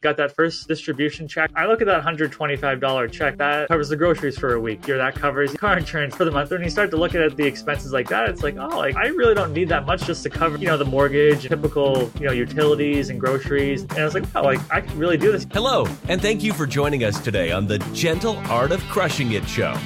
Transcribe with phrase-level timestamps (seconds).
[0.00, 1.50] got that first distribution check.
[1.54, 5.14] I look at that $125 check that covers the groceries for a week, or that
[5.14, 6.50] covers car insurance for the month.
[6.50, 9.06] When you start to look at the expenses like that, it's like, oh, like I
[9.08, 12.32] really don't need that much just to cover, you know, the mortgage, typical, you know,
[12.32, 13.82] utilities and groceries.
[13.82, 15.46] And I was like, oh, like I can really do this.
[15.52, 19.46] Hello, and thank you for joining us today on the Gentle Art of Crushing It
[19.48, 19.76] show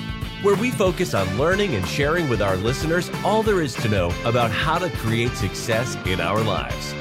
[0.42, 4.12] where we focus on learning and sharing with our listeners all there is to know
[4.24, 6.94] about how to create success in our lives.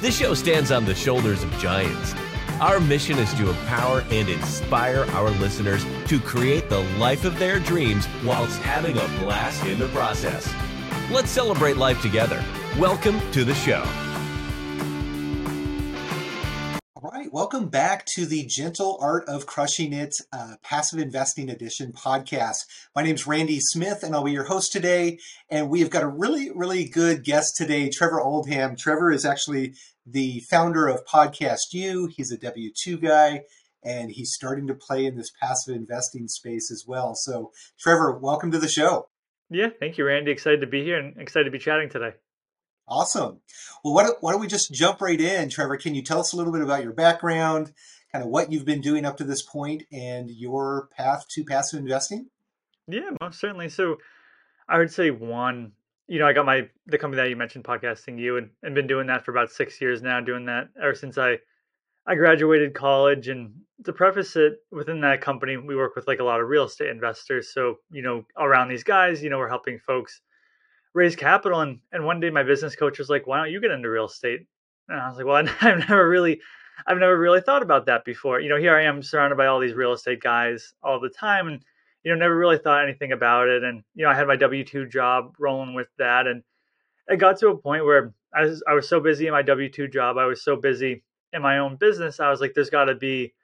[0.00, 2.14] This show stands on the shoulders of giants.
[2.60, 7.58] Our mission is to empower and inspire our listeners to create the life of their
[7.58, 10.48] dreams whilst having a blast in the process.
[11.10, 12.44] Let's celebrate life together.
[12.78, 13.82] Welcome to the show.
[17.04, 22.64] Welcome back to the Gentle Art of Crushing It uh, Passive Investing Edition podcast.
[22.96, 25.18] My name is Randy Smith, and I'll be your host today.
[25.50, 28.74] And we have got a really, really good guest today, Trevor Oldham.
[28.74, 29.74] Trevor is actually
[30.06, 32.08] the founder of Podcast U.
[32.10, 33.42] He's a W 2 guy,
[33.84, 37.14] and he's starting to play in this passive investing space as well.
[37.14, 39.08] So, Trevor, welcome to the show.
[39.50, 40.30] Yeah, thank you, Randy.
[40.30, 42.14] Excited to be here and excited to be chatting today.
[42.86, 43.40] Awesome.
[43.82, 45.48] Well, why don't, we just jump right in?
[45.48, 47.72] Trevor, can you tell us a little bit about your background,
[48.12, 51.80] kind of what you've been doing up to this point, and your path to passive
[51.80, 52.28] investing?
[52.86, 53.70] Yeah, most certainly.
[53.70, 53.96] So
[54.68, 55.72] I would say one,
[56.06, 58.86] you know, I got my the company that you mentioned, podcasting you, and, and been
[58.86, 61.38] doing that for about six years now, doing that ever since I
[62.06, 63.28] I graduated college.
[63.28, 66.64] And to preface it, within that company, we work with like a lot of real
[66.64, 67.52] estate investors.
[67.54, 70.20] So, you know, around these guys, you know, we're helping folks
[70.94, 71.60] raise capital.
[71.60, 74.06] And, and one day my business coach was like, why don't you get into real
[74.06, 74.46] estate?
[74.88, 76.40] And I was like, well, I've never really,
[76.86, 78.40] I've never really thought about that before.
[78.40, 81.48] You know, here I am surrounded by all these real estate guys all the time
[81.48, 81.62] and,
[82.04, 83.62] you know, never really thought anything about it.
[83.62, 86.26] And, you know, I had my W 2 job rolling with that.
[86.26, 86.42] And
[87.08, 89.70] it got to a point where I was, I was so busy in my W
[89.70, 90.18] 2 job.
[90.18, 92.20] I was so busy in my own business.
[92.20, 93.34] I was like, there's got to be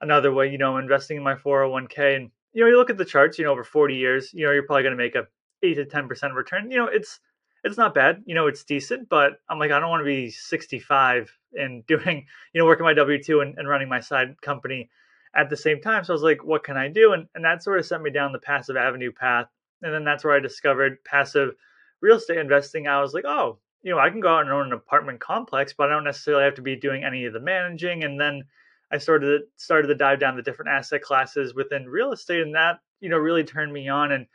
[0.00, 2.16] another way, you know, investing in my 401k.
[2.16, 4.52] And, you know, you look at the charts, you know, over 40 years, you know,
[4.52, 5.26] you're probably going to make a
[5.62, 6.70] eight to ten percent return.
[6.70, 7.20] You know, it's
[7.64, 8.22] it's not bad.
[8.26, 12.26] You know, it's decent, but I'm like, I don't want to be 65 and doing,
[12.52, 14.88] you know, working my W two and, and running my side company
[15.34, 16.04] at the same time.
[16.04, 17.12] So I was like, what can I do?
[17.12, 19.46] And and that sort of sent me down the passive avenue path.
[19.82, 21.54] And then that's where I discovered passive
[22.00, 22.86] real estate investing.
[22.86, 25.74] I was like, oh, you know, I can go out and own an apartment complex,
[25.76, 28.04] but I don't necessarily have to be doing any of the managing.
[28.04, 28.44] And then
[28.90, 32.80] I started started to dive down the different asset classes within real estate, and that
[33.00, 34.26] you know really turned me on and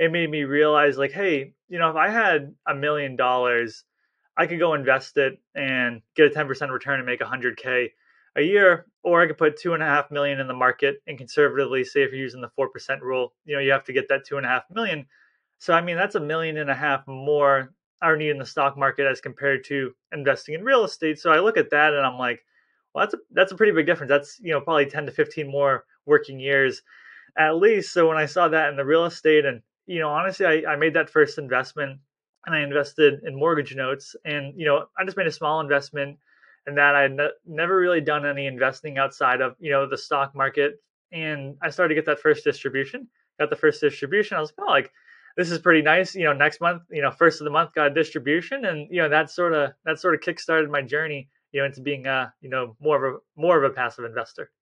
[0.00, 3.84] it made me realize like, hey, you know, if I had a million dollars,
[4.34, 7.88] I could go invest it and get a 10% return and make 100K
[8.36, 11.18] a year, or I could put two and a half million in the market and
[11.18, 12.68] conservatively say if you're using the 4%
[13.02, 15.04] rule, you know, you have to get that two and a half million.
[15.58, 18.78] So, I mean, that's a million and a half more I need in the stock
[18.78, 21.18] market as compared to investing in real estate.
[21.18, 22.40] So I look at that and I'm like,
[22.94, 24.08] well, that's a, that's a pretty big difference.
[24.08, 26.80] That's, you know, probably 10 to 15 more working years
[27.36, 27.92] at least.
[27.92, 29.60] So when I saw that in the real estate and
[29.90, 31.98] you know, honestly, I, I made that first investment
[32.46, 34.14] and I invested in mortgage notes.
[34.24, 36.16] And, you know, I just made a small investment
[36.66, 39.98] and that I had ne- never really done any investing outside of, you know, the
[39.98, 40.80] stock market.
[41.10, 43.08] And I started to get that first distribution,
[43.40, 44.36] got the first distribution.
[44.36, 44.92] I was like, oh, like,
[45.36, 46.14] this is pretty nice.
[46.14, 48.66] You know, next month, you know, first of the month got a distribution.
[48.66, 51.80] And, you know, that sort of, that sort of kickstarted my journey, you know, into
[51.80, 54.52] being, a you know, more of a, more of a passive investor.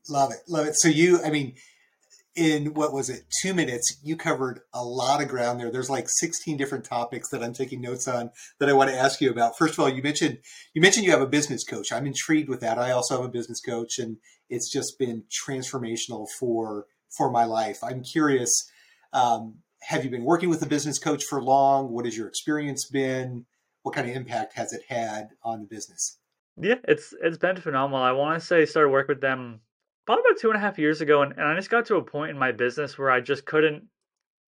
[0.10, 0.40] Love it.
[0.48, 0.76] Love it.
[0.76, 1.54] So, you, I mean,
[2.36, 5.70] in what was it two minutes you covered a lot of ground there.
[5.70, 9.20] There's like 16 different topics that i'm taking notes on that i want to ask
[9.20, 9.58] you about.
[9.58, 10.40] First of all you mentioned
[10.74, 11.92] you mentioned you have a business coach.
[11.92, 12.78] I'm intrigued with that.
[12.78, 14.18] I also have a business coach and
[14.50, 17.80] it's just been transformational for for my life.
[17.84, 18.70] I'm curious
[19.14, 21.92] um, have you been working with a business coach for long?
[21.92, 23.46] What has your experience been?
[23.82, 26.18] What kind of impact has it had on the business?
[26.58, 28.02] Yeah it's it's been phenomenal.
[28.02, 29.60] I want to say started work with them
[30.06, 32.04] probably about two and a half years ago, and, and I just got to a
[32.04, 33.84] point in my business where I just couldn't.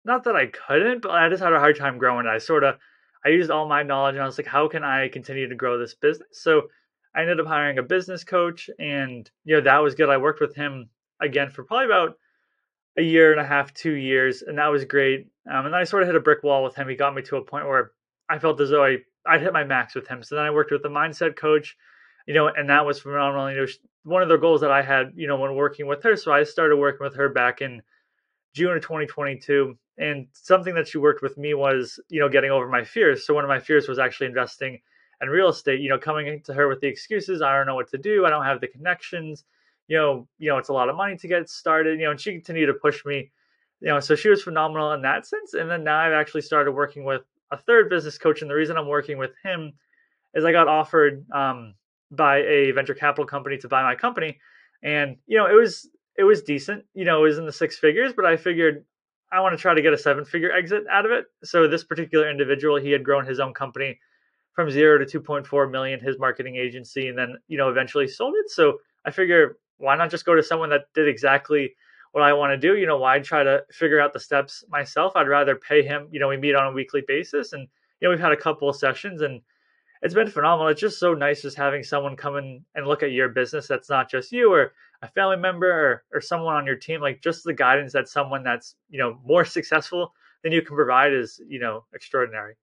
[0.04, 2.26] Not that I couldn't, but I just had a hard time growing.
[2.26, 2.76] I sort of,
[3.24, 5.78] I used all my knowledge, and I was like, how can I continue to grow
[5.78, 6.28] this business?
[6.32, 6.68] So
[7.14, 10.10] I ended up hiring a business coach, and you know that was good.
[10.10, 10.90] I worked with him
[11.20, 12.18] again for probably about
[12.98, 15.28] a year and a half, two years, and that was great.
[15.50, 16.88] Um, and then I sort of hit a brick wall with him.
[16.88, 17.92] He got me to a point where
[18.28, 20.22] I felt as though I I'd hit my max with him.
[20.22, 21.76] So then I worked with a mindset coach,
[22.26, 23.50] you know, and that was phenomenal.
[23.50, 23.66] You know,
[24.04, 26.16] one of the goals that I had, you know, when working with her.
[26.16, 27.82] So I started working with her back in
[28.52, 29.76] June of 2022.
[29.98, 33.26] And something that she worked with me was, you know, getting over my fears.
[33.26, 34.80] So one of my fears was actually investing
[35.20, 37.88] in real estate, you know, coming to her with the excuses, I don't know what
[37.90, 39.44] to do, I don't have the connections,
[39.88, 42.20] you know, you know, it's a lot of money to get started, you know, and
[42.20, 43.30] she continued to push me,
[43.80, 45.54] you know, so she was phenomenal in that sense.
[45.54, 48.42] And then now I've actually started working with a third business coach.
[48.42, 49.72] And the reason I'm working with him
[50.34, 51.74] is I got offered um,
[52.16, 54.38] by a venture capital company to buy my company.
[54.82, 56.84] And, you know, it was it was decent.
[56.94, 58.84] You know, it was in the six figures, but I figured
[59.32, 61.24] I want to try to get a seven figure exit out of it.
[61.42, 63.98] So this particular individual, he had grown his own company
[64.52, 68.48] from zero to 2.4 million, his marketing agency, and then, you know, eventually sold it.
[68.50, 71.74] So I figure why not just go to someone that did exactly
[72.12, 72.76] what I want to do?
[72.76, 75.14] You know, why try to figure out the steps myself?
[75.16, 77.62] I'd rather pay him, you know, we meet on a weekly basis and,
[78.00, 79.40] you know, we've had a couple of sessions and
[80.04, 80.68] it's been phenomenal.
[80.68, 83.88] It's just so nice just having someone come in and look at your business that's
[83.88, 84.72] not just you or
[85.02, 88.42] a family member or, or someone on your team like just the guidance that someone
[88.42, 92.54] that's you know more successful than you can provide is you know extraordinary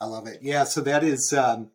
[0.00, 1.70] i love it yeah so that is um,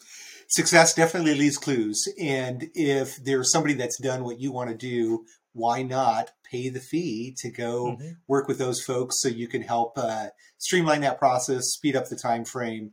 [0.47, 5.25] success definitely leaves clues and if there's somebody that's done what you want to do
[5.53, 8.11] why not pay the fee to go mm-hmm.
[8.27, 10.27] work with those folks so you can help uh,
[10.59, 12.91] streamline that process speed up the time frame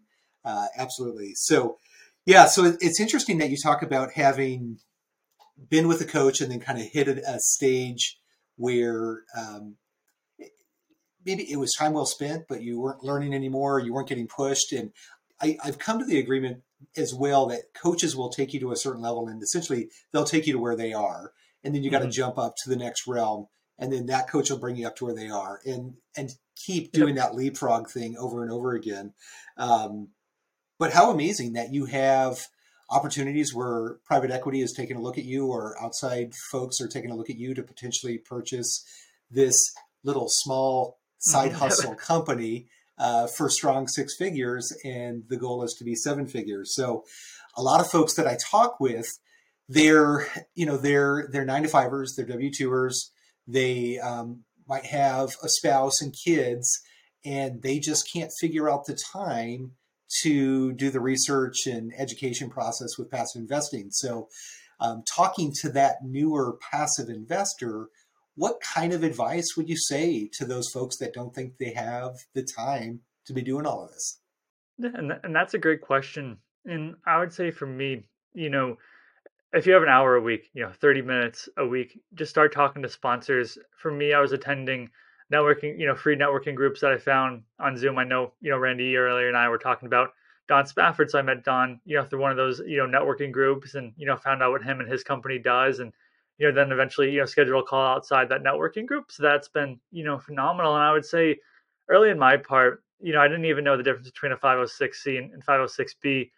[0.49, 1.79] uh, absolutely so
[2.27, 4.79] yeah so it's interesting that you talk about having
[5.69, 8.19] been with a coach and then kind of hit a stage
[8.56, 9.77] where um,
[11.25, 14.73] maybe it was time well spent, but you weren't learning anymore, you weren't getting pushed.
[14.73, 14.93] And
[15.41, 16.62] I, I've come to the agreement
[16.97, 20.47] as well that coaches will take you to a certain level and essentially they'll take
[20.47, 21.33] you to where they are.
[21.65, 22.12] And then you got to mm-hmm.
[22.12, 23.47] jump up to the next realm.
[23.79, 26.93] And then that coach will bring you up to where they are and, and keep
[26.93, 27.27] doing yep.
[27.27, 29.12] that leapfrog thing over and over again.
[29.56, 30.09] Um,
[30.79, 32.39] but how amazing that you have
[32.91, 37.11] opportunities where private equity is taking a look at you or outside folks are taking
[37.11, 38.85] a look at you to potentially purchase
[39.31, 41.59] this little small side mm-hmm.
[41.59, 46.75] hustle company uh, for strong six figures and the goal is to be seven figures
[46.75, 47.05] so
[47.57, 49.19] a lot of folks that i talk with
[49.69, 53.11] they're you know they're they're nine to fivers they're w2ers
[53.47, 56.81] they um, might have a spouse and kids
[57.25, 59.73] and they just can't figure out the time
[60.23, 63.89] to do the research and education process with passive investing.
[63.91, 64.29] So,
[64.81, 67.89] um, talking to that newer passive investor,
[68.37, 72.15] what kind of advice would you say to those folks that don't think they have
[72.35, 74.21] the time to be doing all of this?
[74.79, 76.39] And, and that's a great question.
[76.65, 78.77] And I would say for me, you know,
[79.53, 82.53] if you have an hour a week, you know, 30 minutes a week, just start
[82.53, 83.59] talking to sponsors.
[83.77, 84.91] For me, I was attending
[85.33, 87.99] networking, you know, free networking groups that I found on Zoom.
[87.99, 90.11] I know, you know, Randy earlier and I were talking about
[90.49, 91.11] Don Spafford.
[91.11, 93.93] So I met Don, you know, through one of those, you know, networking groups and,
[93.97, 95.81] you know, found out what him and his company does.
[95.81, 95.93] And,
[96.39, 99.11] you know, then eventually, you know, schedule a call outside that networking group.
[99.11, 100.75] So that's been, you know, phenomenal.
[100.75, 101.37] And I would say
[101.89, 105.19] early in my part, you know, I didn't even know the difference between a 506C
[105.19, 106.31] and 506B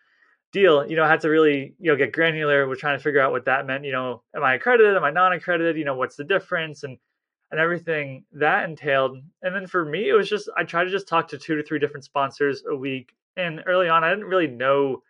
[0.52, 0.86] deal.
[0.88, 3.32] You know, I had to really, you know, get granular with trying to figure out
[3.32, 3.84] what that meant.
[3.84, 4.96] You know, am I accredited?
[4.96, 5.76] Am I non accredited?
[5.76, 6.82] You know, what's the difference?
[6.82, 6.98] And,
[7.50, 9.18] and everything that entailed.
[9.42, 11.62] And then for me, it was just I tried to just talk to two to
[11.62, 13.14] three different sponsors a week.
[13.36, 15.02] And early on, I didn't really know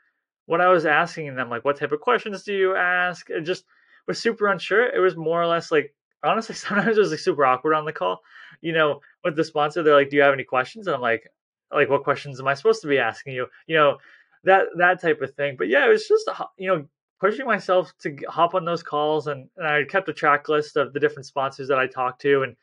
[0.47, 3.31] what I was asking them, like what type of questions do you ask?
[3.31, 3.65] It just
[4.07, 4.87] was super unsure.
[4.87, 5.95] It was more or less like
[6.25, 8.21] honestly, sometimes it was like super awkward on the call.
[8.61, 11.29] You know, with the sponsor, they're like, "Do you have any questions?" And I'm like,
[11.73, 13.99] "Like, what questions am I supposed to be asking you?" You know,
[14.45, 15.57] that that type of thing.
[15.57, 16.87] But yeah, it was just uh, you know
[17.21, 20.93] pushing myself to hop on those calls and, and I kept a track list of
[20.93, 22.57] the different sponsors that I talked to and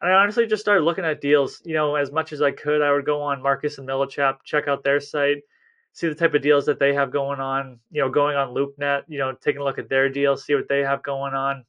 [0.00, 2.82] and I honestly just started looking at deals, you know, as much as I could.
[2.82, 5.44] I would go on Marcus and Millichap, check out their site,
[5.92, 9.04] see the type of deals that they have going on, you know, going on LoopNet,
[9.06, 11.64] you know, taking a look at their deals, see what they have going on.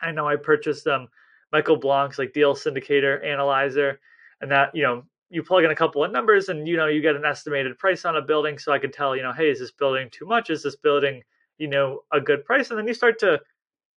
[0.00, 1.06] I know I purchased um
[1.52, 4.00] Michael Blank's like deal syndicator analyzer
[4.40, 7.00] and that, you know, you plug in a couple of numbers and you know you
[7.00, 9.60] get an estimated price on a building so I could tell, you know, hey, is
[9.60, 10.50] this building too much?
[10.50, 11.22] Is this building
[11.58, 13.40] you know a good price and then you start to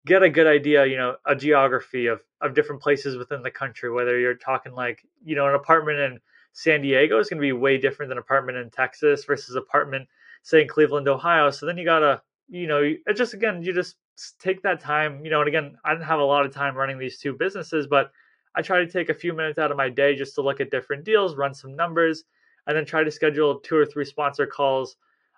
[0.06, 3.92] get a good idea you know a geography of of different places within the country
[3.92, 6.20] whether you're talking like you know an apartment in
[6.54, 10.08] san diego is going to be way different than an apartment in texas versus apartment
[10.48, 11.52] say in cleveland ohio.
[11.52, 13.98] So then you gotta you know just again you just
[14.40, 16.98] take that time you know and again i didn't have a lot of time running
[16.98, 18.12] these two businesses but
[18.56, 20.72] i try to take a few minutes out of my day just to look at
[20.72, 22.24] different deals run some numbers
[22.66, 24.96] and then try to schedule two or three sponsor calls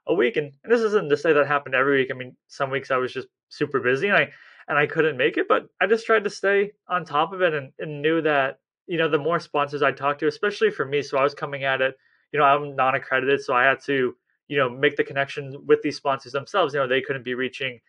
[0.07, 0.37] a week.
[0.37, 2.09] And, and this isn't to say that happened every week.
[2.11, 4.31] I mean, some weeks I was just super busy and I
[4.67, 7.55] and I couldn't make it, but I just tried to stay on top of it
[7.55, 11.01] and, and knew that, you know, the more sponsors I talked to, especially for me,
[11.01, 11.95] so I was coming at it,
[12.31, 14.15] you know, I'm non-accredited, so I had to,
[14.47, 16.73] you know, make the connection with these sponsors themselves.
[16.73, 17.79] You know, they couldn't be reaching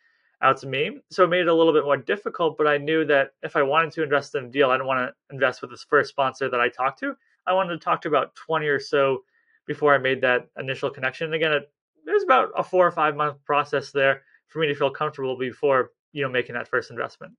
[0.42, 0.98] out to me.
[1.10, 3.62] So it made it a little bit more difficult, but I knew that if I
[3.62, 6.48] wanted to invest in a deal, I didn't want to invest with this first sponsor
[6.48, 7.14] that I talked to.
[7.46, 9.22] I wanted to talk to about 20 or so
[9.66, 11.26] before I made that initial connection.
[11.26, 11.70] And again, it,
[12.06, 15.90] was about a four or five month process there for me to feel comfortable before,
[16.12, 17.34] you know, making that first investment.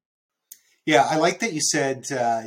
[0.85, 2.43] Yeah, I like that you said uh,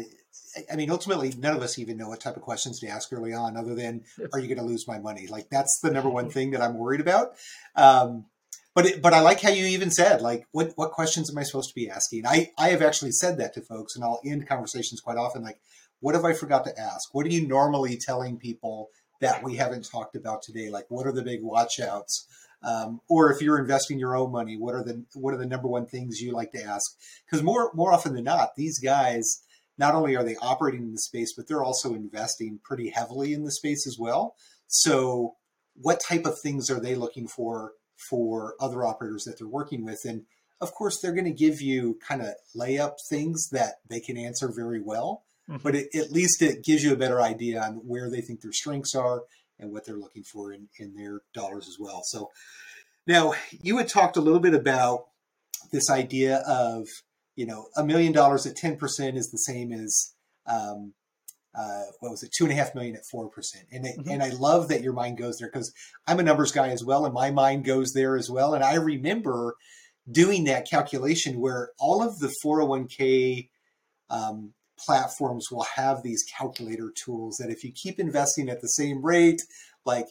[0.70, 3.32] I mean, ultimately, none of us even know what type of questions to ask early
[3.32, 4.02] on, other than
[4.32, 6.78] "Are you going to lose my money?" Like that's the number one thing that I'm
[6.78, 7.34] worried about.
[7.74, 8.26] Um,
[8.74, 11.42] but it, but I like how you even said like, what what questions am I
[11.42, 12.26] supposed to be asking?
[12.26, 15.58] I I have actually said that to folks, and I'll end conversations quite often like,
[16.00, 17.12] "What have I forgot to ask?
[17.14, 18.90] What are you normally telling people
[19.20, 20.70] that we haven't talked about today?
[20.70, 22.26] Like, what are the big watchouts?"
[22.62, 25.68] Um, or if you're investing your own money, what are the what are the number
[25.68, 26.96] one things you like to ask?
[27.24, 29.42] Because more more often than not, these guys
[29.76, 33.44] not only are they operating in the space, but they're also investing pretty heavily in
[33.44, 34.36] the space as well.
[34.66, 35.36] So,
[35.74, 40.04] what type of things are they looking for for other operators that they're working with?
[40.04, 40.24] And
[40.60, 44.50] of course, they're going to give you kind of layup things that they can answer
[44.54, 45.62] very well, mm-hmm.
[45.62, 48.52] but it, at least it gives you a better idea on where they think their
[48.52, 49.22] strengths are
[49.58, 52.02] and what they're looking for in, in their dollars as well.
[52.04, 52.30] So,
[53.06, 55.06] now you had talked a little bit about
[55.70, 56.86] this idea of
[57.36, 60.14] you know, a million dollars at 10% is the same as,
[60.46, 60.94] um,
[61.54, 63.28] uh, what was it, two and a half million at 4%.
[63.72, 64.08] And, mm-hmm.
[64.08, 65.72] and I love that your mind goes there because
[66.06, 67.04] I'm a numbers guy as well.
[67.04, 68.54] And my mind goes there as well.
[68.54, 69.56] And I remember
[70.10, 73.48] doing that calculation where all of the 401k
[74.10, 74.52] um,
[74.84, 79.42] platforms will have these calculator tools that if you keep investing at the same rate,
[79.84, 80.08] like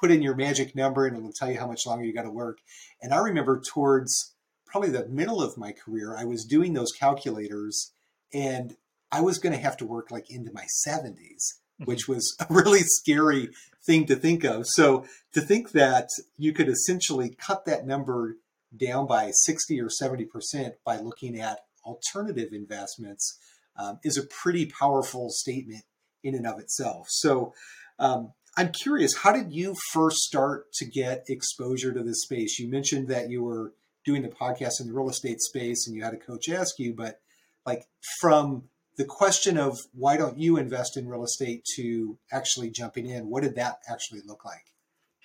[0.00, 2.30] put in your magic number and it'll tell you how much longer you got to
[2.30, 2.58] work.
[3.00, 4.34] And I remember towards
[4.66, 7.92] probably the middle of my career, I was doing those calculators
[8.32, 8.76] and
[9.10, 11.84] I was going to have to work like into my 70s, mm-hmm.
[11.84, 13.50] which was a really scary
[13.84, 14.66] thing to think of.
[14.66, 18.36] So to think that you could essentially cut that number
[18.76, 23.38] down by 60 or 70% by looking at alternative investments
[23.76, 25.84] um, is a pretty powerful statement
[26.22, 27.06] in and of itself.
[27.10, 27.54] So
[27.98, 32.58] um, I'm curious, how did you first start to get exposure to this space?
[32.58, 33.72] You mentioned that you were
[34.04, 36.94] doing the podcast in the real estate space and you had a coach ask you,
[36.94, 37.20] but
[37.66, 37.86] like
[38.20, 38.64] from
[38.96, 43.42] the question of why don't you invest in real estate to actually jumping in, what
[43.42, 44.72] did that actually look like?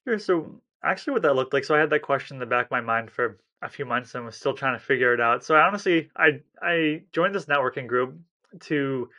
[0.03, 0.17] Sure.
[0.17, 2.71] So actually what that looked like, so I had that question in the back of
[2.71, 5.43] my mind for a few months and was still trying to figure it out.
[5.43, 8.17] So I honestly I I joined this networking group
[8.61, 9.09] to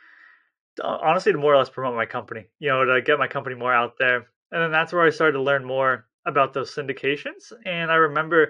[0.81, 3.55] uh, honestly to more or less promote my company, you know, to get my company
[3.55, 4.27] more out there.
[4.51, 7.51] And then that's where I started to learn more about those syndications.
[7.65, 8.49] And I remember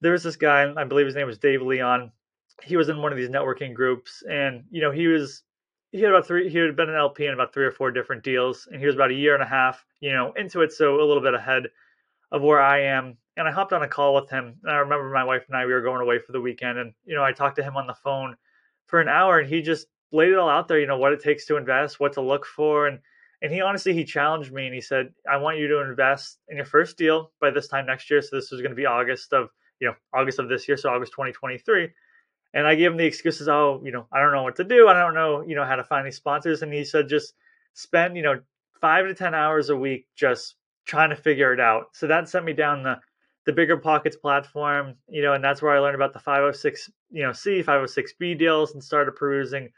[0.00, 2.12] there was this guy, I believe his name was Dave Leon.
[2.62, 5.44] He was in one of these networking groups, and you know he was
[5.92, 8.24] he had about three he had been an LP in about three or four different
[8.24, 10.96] deals, and he was about a year and a half, you know, into it, so
[10.96, 11.68] a little bit ahead
[12.32, 13.16] of where I am.
[13.36, 15.66] And I hopped on a call with him, and I remember my wife and I
[15.66, 17.86] we were going away for the weekend, and you know I talked to him on
[17.86, 18.36] the phone
[18.86, 21.22] for an hour, and he just laid it all out there, you know, what it
[21.22, 22.98] takes to invest, what to look for, and
[23.40, 26.56] and he honestly he challenged me and he said, I want you to invest in
[26.56, 28.20] your first deal by this time next year.
[28.20, 29.50] So this was going to be August of
[29.80, 31.88] you know August of this year, so August 2023.
[32.54, 34.88] And I gave him the excuses, oh, you know, I don't know what to do.
[34.88, 36.62] I don't know, you know, how to find these sponsors.
[36.62, 37.34] And he said, just
[37.74, 38.40] spend, you know,
[38.80, 40.54] five to ten hours a week just
[40.86, 41.88] trying to figure it out.
[41.92, 42.98] So that sent me down the
[43.46, 47.32] the BiggerPockets platform, you know, and that's where I learned about the 506, you know,
[47.32, 49.70] C, 506B deals and started perusing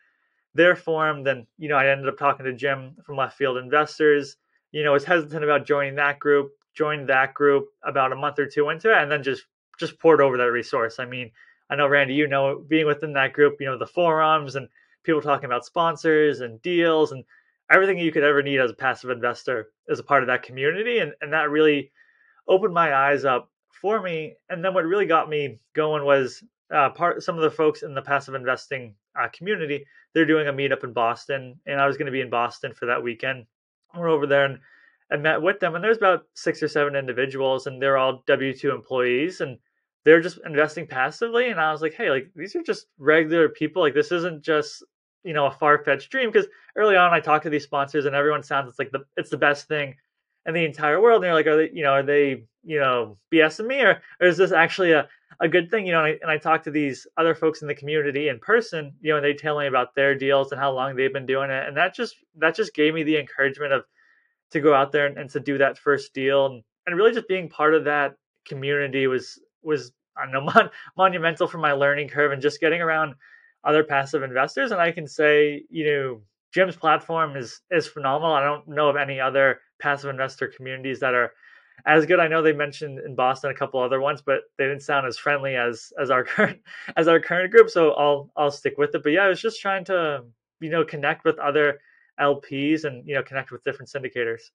[0.54, 1.24] their form.
[1.24, 4.36] Then, you know, I ended up talking to Jim from Left Field Investors.
[4.72, 8.46] You know, was hesitant about joining that group, joined that group about a month or
[8.46, 9.44] two into it, and then just
[9.78, 10.98] just poured over that resource.
[10.98, 11.30] I mean,
[11.70, 14.68] I know Randy, you know, being within that group, you know, the forums and
[15.02, 17.24] people talking about sponsors and deals and
[17.70, 20.98] everything you could ever need as a passive investor is a part of that community.
[20.98, 21.92] And, and that really
[22.48, 24.34] opened my eyes up for me.
[24.48, 26.42] And then what really got me going was
[26.74, 29.84] uh, part some of the folks in the passive investing uh, community.
[30.14, 32.86] They're doing a meetup in Boston, and I was going to be in Boston for
[32.86, 33.46] that weekend.
[33.96, 34.58] We're over there, and
[35.10, 38.56] I met with them, and there's about six or seven individuals, and they're all W
[38.56, 39.58] two employees, and
[40.04, 41.50] they're just investing passively.
[41.50, 43.82] And I was like, hey, like these are just regular people.
[43.82, 44.84] Like this isn't just
[45.24, 46.30] you know a far fetched dream.
[46.30, 49.30] Because early on, I talked to these sponsors, and everyone sounds it's like the it's
[49.30, 49.96] the best thing
[50.46, 51.16] in the entire world.
[51.16, 54.26] And they're like, are they you know are they you know BSing me or, or
[54.28, 55.08] is this actually a
[55.38, 57.68] a good thing, you know, and I, and I talked to these other folks in
[57.68, 60.72] the community in person, you know, and they tell me about their deals and how
[60.72, 63.84] long they've been doing it, and that just that just gave me the encouragement of
[64.50, 67.28] to go out there and, and to do that first deal, and, and really just
[67.28, 68.14] being part of that
[68.46, 72.80] community was was I don't know mon- monumental for my learning curve and just getting
[72.80, 73.14] around
[73.64, 74.72] other passive investors.
[74.72, 76.20] And I can say, you know,
[76.52, 78.34] Jim's platform is is phenomenal.
[78.34, 81.32] I don't know of any other passive investor communities that are
[81.86, 82.20] as good.
[82.20, 85.18] I know they mentioned in Boston a couple other ones, but they didn't sound as
[85.18, 86.60] friendly as as our current
[86.96, 87.70] as our current group.
[87.70, 89.02] So I'll I'll stick with it.
[89.02, 90.24] But yeah, I was just trying to
[90.60, 91.80] you know connect with other
[92.20, 94.50] LPs and you know connect with different syndicators.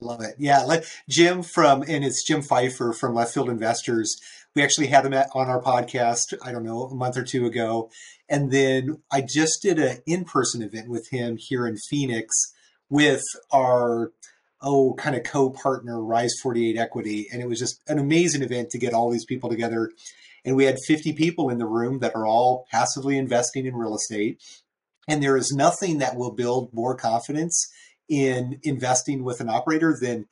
[0.00, 0.34] Love it.
[0.38, 4.20] Yeah, let Jim from and it's Jim Pfeiffer from Left Field Investors.
[4.54, 6.34] We actually had him on our podcast.
[6.44, 7.90] I don't know a month or two ago,
[8.28, 12.52] and then I just did an in-person event with him here in Phoenix
[12.90, 14.12] with our
[14.62, 18.78] oh kind of co-partner Rise 48 Equity, and it was just an amazing event to
[18.78, 19.90] get all these people together.
[20.44, 23.94] And we had 50 people in the room that are all passively investing in real
[23.94, 24.42] estate.
[25.08, 27.68] And there is nothing that will build more confidence
[28.08, 30.26] in investing with an operator than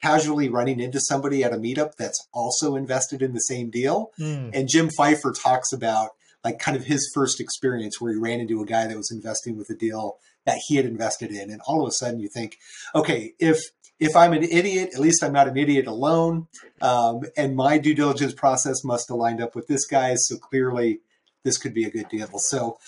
[0.00, 4.12] casually running into somebody at a meetup that's also invested in the same deal.
[4.18, 4.50] Mm.
[4.54, 6.10] And Jim Pfeiffer talks about
[6.44, 9.56] like kind of his first experience where he ran into a guy that was investing
[9.56, 11.50] with a deal that he had invested in.
[11.50, 12.56] And all of a sudden you think,
[12.94, 16.46] okay, if if I'm an idiot, at least I'm not an idiot alone.
[16.80, 20.26] Um, and my due diligence process must have lined up with this guy's.
[20.26, 21.00] So clearly
[21.44, 22.30] this could be a good deal.
[22.38, 22.78] So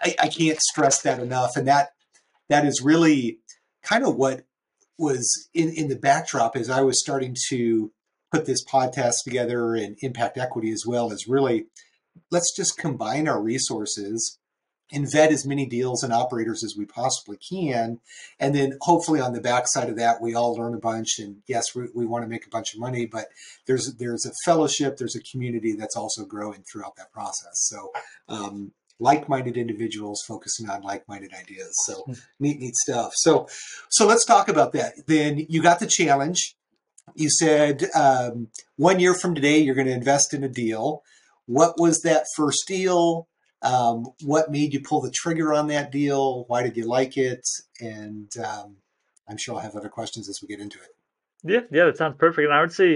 [0.00, 1.56] I, I can't stress that enough.
[1.56, 1.90] And that
[2.48, 3.40] that is really
[3.82, 4.46] kind of what
[4.98, 7.92] was in, in the backdrop as I was starting to
[8.32, 11.66] put this podcast together and impact equity as well is really
[12.30, 14.38] let's just combine our resources
[14.92, 18.00] and vet as many deals and operators as we possibly can.
[18.38, 21.18] And then hopefully on the backside of that, we all learn a bunch.
[21.18, 23.26] And yes, we, we want to make a bunch of money, but
[23.66, 27.68] there's there's a fellowship, there's a community that's also growing throughout that process.
[27.68, 27.92] So
[28.28, 31.74] um, like-minded individuals focusing on like-minded ideas.
[31.86, 32.04] So
[32.38, 33.12] neat, neat stuff.
[33.14, 33.48] So,
[33.88, 34.92] so let's talk about that.
[35.06, 36.56] Then you got the challenge.
[37.14, 41.02] You said um, one year from today you're going to invest in a deal.
[41.46, 43.26] What was that first deal?
[43.62, 46.44] Um, what made you pull the trigger on that deal?
[46.48, 47.48] Why did you like it?
[47.80, 48.76] And um,
[49.28, 50.88] I'm sure I'll have other questions as we get into it.
[51.42, 52.46] Yeah, yeah, that sounds perfect.
[52.46, 52.88] And I would say,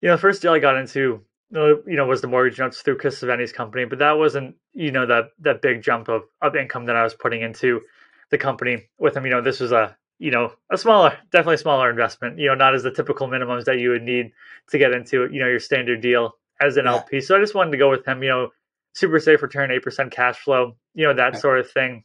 [0.00, 2.98] you know, the first deal I got into you know, was the mortgage notes through
[2.98, 6.86] Chris Seveney's company, but that wasn't, you know, that that big jump of, of income
[6.86, 7.82] that I was putting into
[8.30, 9.24] the company with him.
[9.24, 12.74] You know, this was a, you know, a smaller, definitely smaller investment, you know, not
[12.74, 14.32] as the typical minimums that you would need
[14.70, 16.94] to get into, you know, your standard deal as an yeah.
[16.94, 17.20] LP.
[17.20, 18.50] So I just wanted to go with him, you know,
[18.96, 21.38] super safe return, 8% cash flow, you know, that okay.
[21.38, 22.04] sort of thing.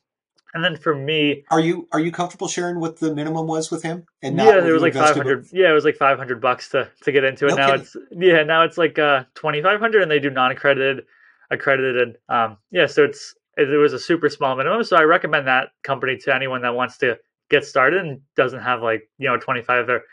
[0.54, 3.84] And then for me, are you are you comfortable sharing what the minimum was with
[3.84, 4.04] him?
[4.22, 5.48] And yeah, it was like five hundred.
[5.54, 7.52] Yeah, it was like five hundred bucks to to get into it.
[7.52, 7.82] No now kidding.
[7.82, 11.06] it's yeah, now it's like uh twenty five hundred, and they do non accredited,
[11.52, 12.18] accredited.
[12.28, 14.84] Um, yeah, so it's it, it was a super small minimum.
[14.84, 17.18] So I recommend that company to anyone that wants to
[17.50, 20.04] get started and doesn't have like you know twenty five or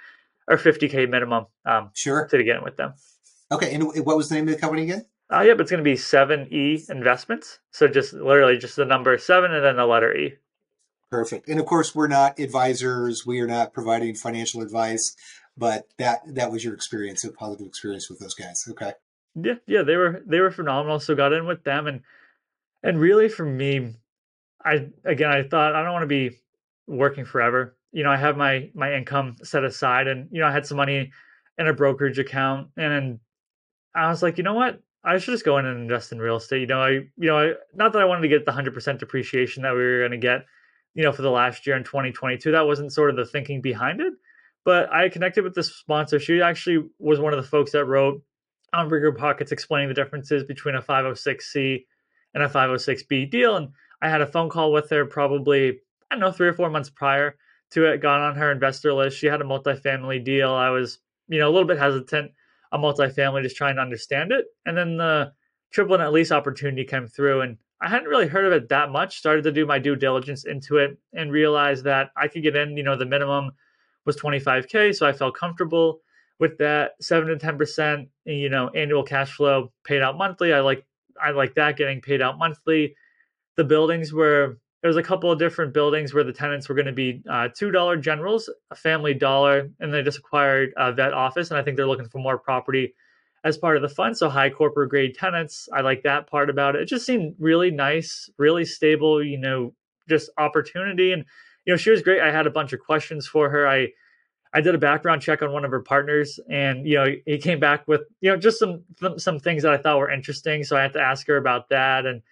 [0.46, 1.46] or fifty k minimum.
[1.66, 2.28] Um, sure.
[2.28, 2.94] To get in with them.
[3.50, 5.04] Okay, and what was the name of the company again?
[5.30, 7.58] Uh, yeah, but it's going to be 7E Investments.
[7.70, 10.34] So just literally just the number 7 and then the letter E.
[11.10, 11.48] Perfect.
[11.48, 13.26] And of course, we're not advisors.
[13.26, 15.16] We are not providing financial advice,
[15.56, 18.66] but that that was your experience, a positive experience with those guys.
[18.70, 18.92] Okay.
[19.34, 21.00] Yeah, yeah, they were they were phenomenal.
[21.00, 22.02] So got in with them and
[22.82, 23.94] and really for me,
[24.62, 26.36] I again I thought I don't want to be
[26.86, 27.76] working forever.
[27.92, 30.76] You know, I have my my income set aside and you know, I had some
[30.76, 31.10] money
[31.56, 33.18] in a brokerage account and
[33.94, 34.82] I was like, you know what?
[35.04, 36.62] I should just go in and invest in real estate.
[36.62, 39.00] You know, I, you know, I, not that I wanted to get the hundred percent
[39.00, 40.44] depreciation that we were going to get,
[40.94, 42.52] you know, for the last year in 2022.
[42.52, 44.12] That wasn't sort of the thinking behind it.
[44.64, 46.18] But I connected with this sponsor.
[46.18, 48.22] She actually was one of the folks that wrote
[48.74, 51.84] on BiggerPockets explaining the differences between a 506c
[52.34, 53.56] and a 506b deal.
[53.56, 53.68] And
[54.02, 55.80] I had a phone call with her probably,
[56.10, 57.36] I don't know, three or four months prior
[57.70, 59.16] to it, got on her investor list.
[59.16, 60.52] She had a multifamily deal.
[60.52, 62.32] I was, you know, a little bit hesitant
[62.72, 64.46] a multifamily, just trying to understand it.
[64.66, 65.32] And then the
[65.70, 69.18] triple net lease opportunity came through, and I hadn't really heard of it that much.
[69.18, 72.76] Started to do my due diligence into it and realized that I could get in.
[72.76, 73.52] You know, the minimum
[74.04, 76.00] was 25k, so I felt comfortable
[76.38, 76.92] with that.
[77.00, 80.52] Seven to 10 percent, you know, annual cash flow paid out monthly.
[80.52, 80.84] I like
[81.20, 82.94] I like that getting paid out monthly.
[83.56, 86.86] The buildings were there was a couple of different buildings where the tenants were going
[86.86, 91.12] to be uh, two dollar generals, a family dollar, and they just acquired a vet
[91.12, 92.94] office, and I think they're looking for more property
[93.44, 94.16] as part of the fund.
[94.16, 96.82] So high corporate grade tenants, I like that part about it.
[96.82, 99.74] It just seemed really nice, really stable, you know,
[100.08, 101.24] just opportunity, and
[101.64, 102.20] you know, she was great.
[102.20, 103.66] I had a bunch of questions for her.
[103.66, 103.88] I
[104.54, 107.58] I did a background check on one of her partners, and you know, he came
[107.58, 108.84] back with you know just some
[109.16, 110.62] some things that I thought were interesting.
[110.62, 112.22] So I had to ask her about that, and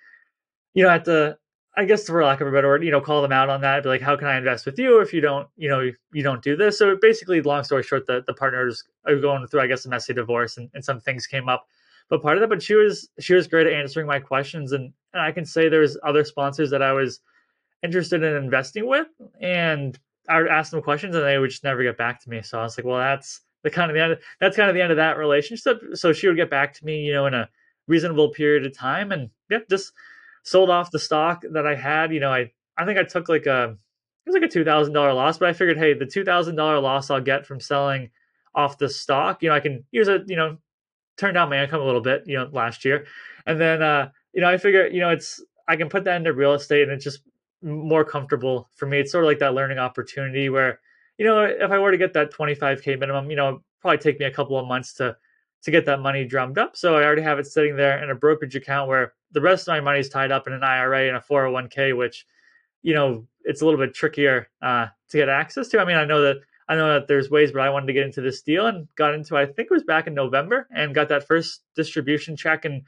[0.74, 1.38] you know, I had to
[1.78, 3.82] I guess for lack of a better word, you know, call them out on that.
[3.82, 6.42] Be like, how can I invest with you if you don't, you know, you don't
[6.42, 6.78] do this?
[6.78, 10.14] So basically, long story short, the, the partners are going through, I guess, a messy
[10.14, 11.66] divorce and, and some things came up.
[12.08, 14.92] But part of that, but she was she was great at answering my questions, and,
[15.12, 17.20] and I can say there's other sponsors that I was
[17.82, 19.08] interested in investing with,
[19.40, 22.42] and I would ask them questions and they would just never get back to me.
[22.42, 24.18] So I was like, well, that's the kind of the end.
[24.40, 25.82] That's kind of the end of that relationship.
[25.94, 27.48] So she would get back to me, you know, in a
[27.88, 29.92] reasonable period of time, and yeah, just
[30.46, 32.12] sold off the stock that I had.
[32.12, 33.76] You know, I I think I took like a
[34.26, 36.56] it was like a two thousand dollar loss, but I figured, hey, the two thousand
[36.56, 38.10] dollar loss I'll get from selling
[38.54, 40.56] off the stock, you know, I can use it, you know,
[41.18, 43.06] turn down my income a little bit, you know, last year,
[43.44, 46.32] and then uh, you know, I figure, you know, it's I can put that into
[46.32, 47.20] real estate, and it's just
[47.62, 49.00] more comfortable for me.
[49.00, 50.80] It's sort of like that learning opportunity where,
[51.18, 54.26] you know, if I were to get that 25k minimum, you know, probably take me
[54.26, 55.16] a couple of months to
[55.62, 56.76] to get that money drummed up.
[56.76, 59.72] So I already have it sitting there in a brokerage account where the rest of
[59.72, 62.26] my money is tied up in an IRA and a 401k, which,
[62.82, 65.80] you know, it's a little bit trickier uh, to get access to.
[65.80, 66.36] I mean, I know that
[66.68, 69.14] I know that there's ways, but I wanted to get into this deal and got
[69.14, 69.36] into.
[69.36, 72.82] I think it was back in November and got that first distribution check in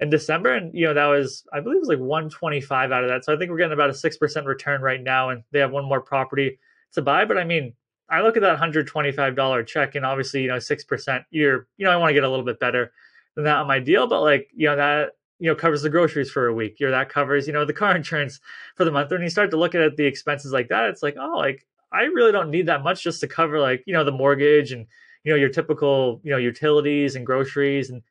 [0.00, 3.08] in December, and you know that was I believe it was like 125 out of
[3.08, 3.24] that.
[3.24, 5.72] So I think we're getting about a six percent return right now, and they have
[5.72, 6.58] one more property
[6.92, 7.24] to buy.
[7.24, 7.72] But I mean,
[8.08, 11.24] I look at that $125 check, and obviously, you know, six percent.
[11.30, 12.92] You're, you know, I want to get a little bit better
[13.34, 16.30] than that on my deal, but like, you know, that you know covers the groceries
[16.30, 16.76] for a week.
[16.80, 18.40] Know, that covers, you know, the car insurance
[18.74, 19.10] for the month.
[19.10, 22.02] When you start to look at the expenses like that, it's like, oh, like I
[22.02, 24.86] really don't need that much just to cover like, you know, the mortgage and
[25.24, 28.02] you know your typical, you know, utilities and groceries and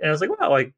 [0.00, 0.72] and I was like, wow, like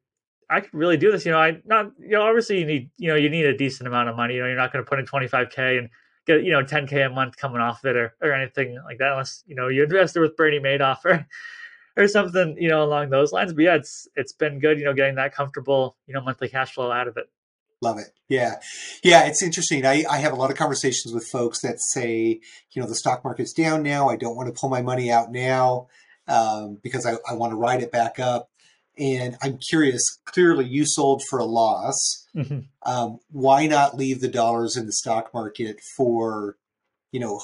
[0.49, 1.25] I could really do this.
[1.25, 3.87] You know, I not you know obviously you need you know you need a decent
[3.87, 4.35] amount of money.
[4.35, 5.89] You know, you're not going to put in 25k and
[6.25, 9.43] get you know 10k a month coming off it or or anything like that unless
[9.45, 11.25] you know you invested with Bernie Madoff or
[11.95, 13.53] or something you know along those lines.
[13.53, 14.79] But yeah, it's it's been good.
[14.79, 17.29] You know, getting that comfortable you know monthly cash flow out of it.
[17.83, 18.07] Love it.
[18.29, 18.55] Yeah.
[19.03, 19.25] Yeah.
[19.25, 19.85] It's interesting.
[19.85, 22.39] I, I have a lot of conversations with folks that say,
[22.71, 24.07] you know, the stock market's down now.
[24.07, 25.89] I don't want to pull my money out now
[26.29, 28.49] um, because I, I want to ride it back up.
[28.97, 32.25] And I'm curious, clearly you sold for a loss.
[32.33, 32.59] Mm-hmm.
[32.89, 36.55] Um, why not leave the dollars in the stock market for,
[37.11, 37.41] you know,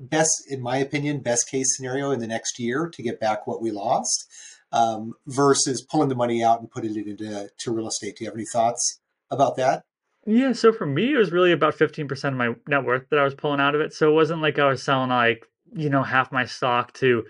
[0.00, 3.62] best, in my opinion, best case scenario in the next year to get back what
[3.62, 4.26] we lost
[4.72, 8.16] um, versus pulling the money out and putting it into to real estate?
[8.16, 9.82] Do you have any thoughts about that?
[10.26, 13.24] Yeah, so for me, it was really about 15% of my net worth that I
[13.24, 13.94] was pulling out of it.
[13.94, 17.24] So it wasn't like I was selling like, you know, half my stock to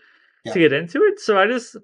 [0.44, 0.52] yeah.
[0.52, 1.20] to get into it.
[1.20, 1.76] So I just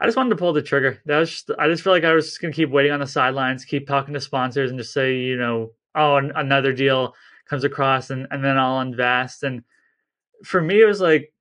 [0.00, 1.00] I just wanted to pull the trigger.
[1.06, 3.06] That was just, I just feel like I was just gonna keep waiting on the
[3.06, 7.14] sidelines, keep talking to sponsors, and just say, you know, oh, another deal
[7.48, 9.42] comes across, and and then I'll invest.
[9.42, 9.62] And
[10.44, 11.32] for me, it was like,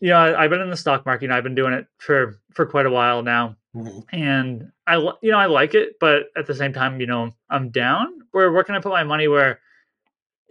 [0.00, 1.24] you know, I, have been in the stock market.
[1.24, 4.00] You know, I've been doing it for for quite a while now, mm-hmm.
[4.14, 7.70] and I, you know, I like it, but at the same time, you know, I'm
[7.70, 8.08] down.
[8.32, 9.28] Where where can I put my money?
[9.28, 9.60] Where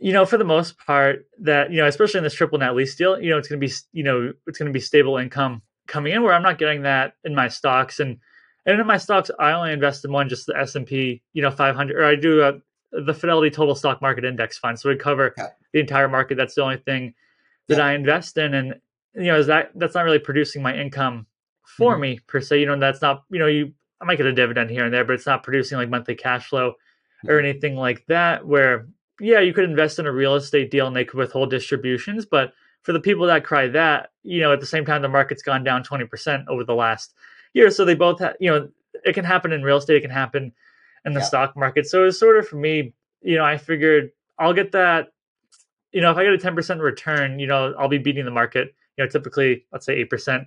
[0.01, 2.95] you know, for the most part, that you know, especially in this triple net lease
[2.95, 5.61] deal, you know, it's going to be, you know, it's going to be stable income
[5.89, 8.17] coming in where I'm not getting that in my stocks and
[8.65, 11.97] and in my stocks I only invest in one just the S&P you know 500
[11.97, 12.53] or I do a,
[12.91, 15.47] the Fidelity Total Stock Market Index fund so we cover yeah.
[15.73, 17.15] the entire market that's the only thing
[17.69, 17.85] that yeah.
[17.85, 18.75] I invest in and
[19.15, 21.25] you know is that that's not really producing my income
[21.77, 22.01] for mm-hmm.
[22.01, 24.69] me per se you know that's not you know you I might get a dividend
[24.69, 27.29] here and there but it's not producing like monthly cash flow mm-hmm.
[27.29, 28.87] or anything like that where
[29.19, 32.53] yeah you could invest in a real estate deal and they could withhold distributions but
[32.81, 35.63] for the people that cry that, you know, at the same time, the market's gone
[35.63, 37.13] down 20% over the last
[37.53, 37.69] year.
[37.71, 38.69] So they both have, you know,
[39.05, 40.53] it can happen in real estate, it can happen
[41.05, 41.25] in the yeah.
[41.25, 41.87] stock market.
[41.87, 45.09] So it's sort of for me, you know, I figured I'll get that,
[45.91, 48.73] you know, if I get a 10% return, you know, I'll be beating the market,
[48.97, 50.45] you know, typically, let's say 8%.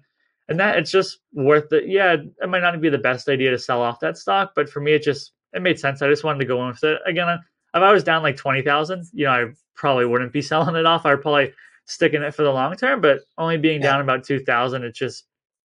[0.49, 1.89] And that it's just worth it.
[1.89, 4.81] Yeah, it might not be the best idea to sell off that stock, but for
[4.81, 6.03] me, it just, it made sense.
[6.03, 7.01] I just wanted to go in with it.
[7.07, 7.41] Again, if
[7.83, 11.07] I was down like 20,000, you know, I probably wouldn't be selling it off.
[11.07, 11.53] I'd probably
[11.87, 13.93] stick in it for the long term, but only being yeah.
[13.93, 15.25] down about 2000, it's just,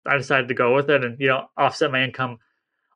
[0.07, 2.39] I decided to go with it and, you know, offset my income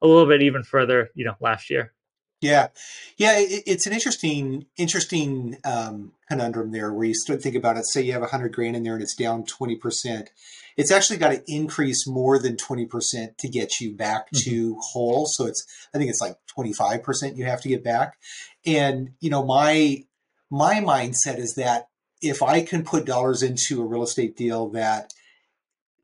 [0.03, 1.95] a little bit even further, you know, last year.
[2.41, 2.69] Yeah.
[3.17, 3.39] Yeah.
[3.39, 7.87] It, it's an interesting, interesting um, conundrum there where you start to think about it.
[7.87, 10.29] Say you have a hundred grand in there and it's down 20%.
[10.77, 14.51] It's actually got to increase more than 20% to get you back mm-hmm.
[14.51, 15.27] to whole.
[15.27, 18.17] So it's, I think it's like 25% you have to get back.
[18.65, 20.05] And, you know, my,
[20.51, 21.89] my mindset is that
[22.23, 25.13] if I can put dollars into a real estate deal that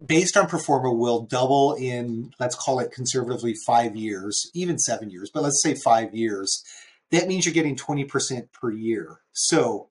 [0.05, 5.11] based on pro forma will double in let's call it conservatively five years even seven
[5.11, 6.65] years but let's say five years.
[7.11, 9.21] That means you're getting 20% per year.
[9.33, 9.89] So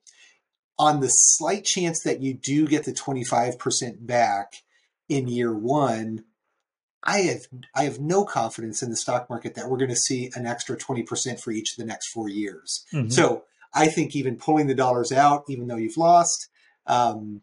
[0.78, 4.54] on the slight chance that you do get the 25% back
[5.08, 6.24] in year one
[7.02, 10.30] i have i have no confidence in the stock market that we're going to see
[10.34, 12.84] an extra 20% for each of the next four years.
[12.92, 13.10] Mm-hmm.
[13.10, 16.48] so I think even pulling the dollars out, even though you've lost,
[16.86, 17.42] um,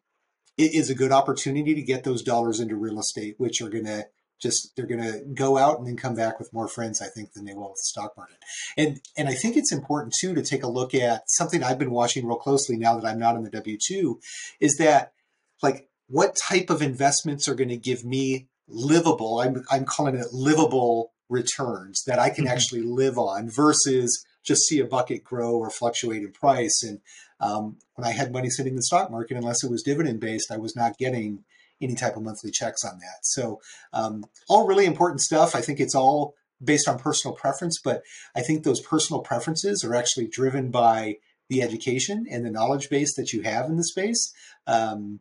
[0.61, 3.85] it is a good opportunity to get those dollars into real estate, which are going
[3.85, 4.05] to
[4.41, 7.33] just they're going to go out and then come back with more friends, I think,
[7.33, 8.37] than they will with the stock market.
[8.77, 11.91] And and I think it's important too to take a look at something I've been
[11.91, 14.19] watching real closely now that I'm not in the W two,
[14.59, 15.13] is that
[15.61, 20.33] like what type of investments are going to give me livable, I'm, I'm calling it
[20.33, 22.53] livable returns that I can mm-hmm.
[22.53, 26.83] actually live on versus just see a bucket grow or fluctuate in price.
[26.83, 26.99] And
[27.39, 30.51] um, when I had money sitting in the stock market, unless it was dividend based,
[30.51, 31.43] I was not getting
[31.81, 33.23] any type of monthly checks on that.
[33.23, 33.59] So,
[33.93, 35.55] um, all really important stuff.
[35.55, 38.03] I think it's all based on personal preference, but
[38.35, 41.17] I think those personal preferences are actually driven by
[41.49, 44.31] the education and the knowledge base that you have in the space.
[44.67, 45.19] Um,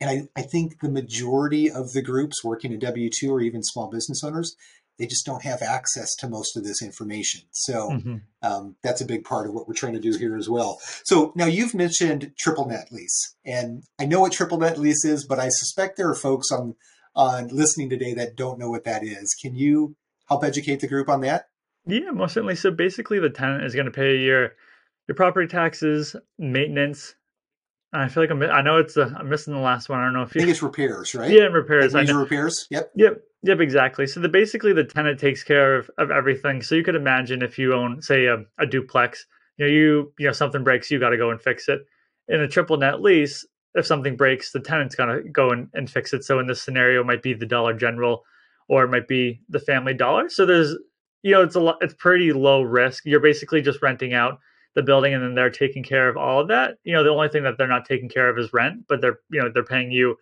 [0.00, 3.62] and I, I think the majority of the groups working at W 2 or even
[3.62, 4.56] small business owners,
[4.98, 7.42] they just don't have access to most of this information.
[7.52, 8.16] So mm-hmm.
[8.42, 10.80] um, that's a big part of what we're trying to do here as well.
[11.04, 15.24] So now you've mentioned triple net lease, and I know what triple net lease is,
[15.24, 16.74] but I suspect there are folks on
[17.14, 19.34] on listening today that don't know what that is.
[19.34, 19.96] Can you
[20.28, 21.46] help educate the group on that?
[21.86, 22.54] Yeah, most certainly.
[22.54, 24.52] So basically, the tenant is going to pay your
[25.08, 27.14] your property taxes, maintenance,
[27.92, 28.42] I feel like I'm.
[28.42, 28.96] I know it's.
[28.96, 30.00] A, I'm missing the last one.
[30.00, 30.40] I don't know if you.
[30.40, 31.30] I think it's repairs, right?
[31.30, 31.94] Yeah, repairs.
[31.94, 32.66] Like major repairs.
[32.70, 32.92] Yep.
[32.94, 33.22] Yep.
[33.44, 33.60] Yep.
[33.60, 34.06] Exactly.
[34.06, 36.62] So the basically the tenant takes care of, of everything.
[36.62, 39.24] So you could imagine if you own, say, a, a duplex,
[39.56, 41.80] you know, you you know something breaks, you got to go and fix it.
[42.28, 46.12] In a triple net lease, if something breaks, the tenant's gonna go and, and fix
[46.12, 46.24] it.
[46.24, 48.22] So in this scenario, it might be the Dollar General,
[48.68, 50.28] or it might be the Family Dollar.
[50.28, 50.76] So there's,
[51.22, 51.78] you know, it's a lot.
[51.80, 53.06] It's pretty low risk.
[53.06, 54.40] You're basically just renting out
[54.78, 56.78] the building and then they're taking care of all of that.
[56.84, 59.18] You know, the only thing that they're not taking care of is rent, but they're,
[59.28, 60.16] you know, they're paying you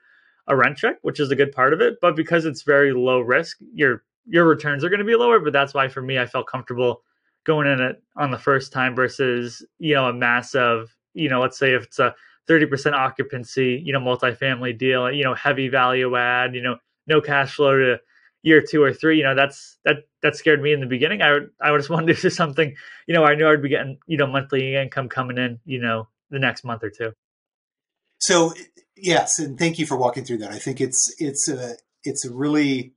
[0.46, 1.96] a rent check, which is a good part of it.
[2.00, 5.40] But because it's very low risk, your your returns are going to be lower.
[5.40, 7.02] But that's why for me, I felt comfortable
[7.44, 11.58] going in it on the first time versus, you know, a massive, you know, let's
[11.58, 12.14] say if it's a
[12.48, 17.54] 30% occupancy, you know, multifamily deal, you know, heavy value add, you know, no cash
[17.54, 18.00] flow to
[18.46, 21.20] year two or three, you know, that's that that scared me in the beginning.
[21.20, 22.74] I would I would just want to do something,
[23.06, 26.08] you know, I knew I'd be getting, you know, monthly income coming in, you know,
[26.30, 27.12] the next month or two.
[28.20, 28.54] So
[28.96, 30.52] yes, and thank you for walking through that.
[30.52, 32.94] I think it's it's a it's a really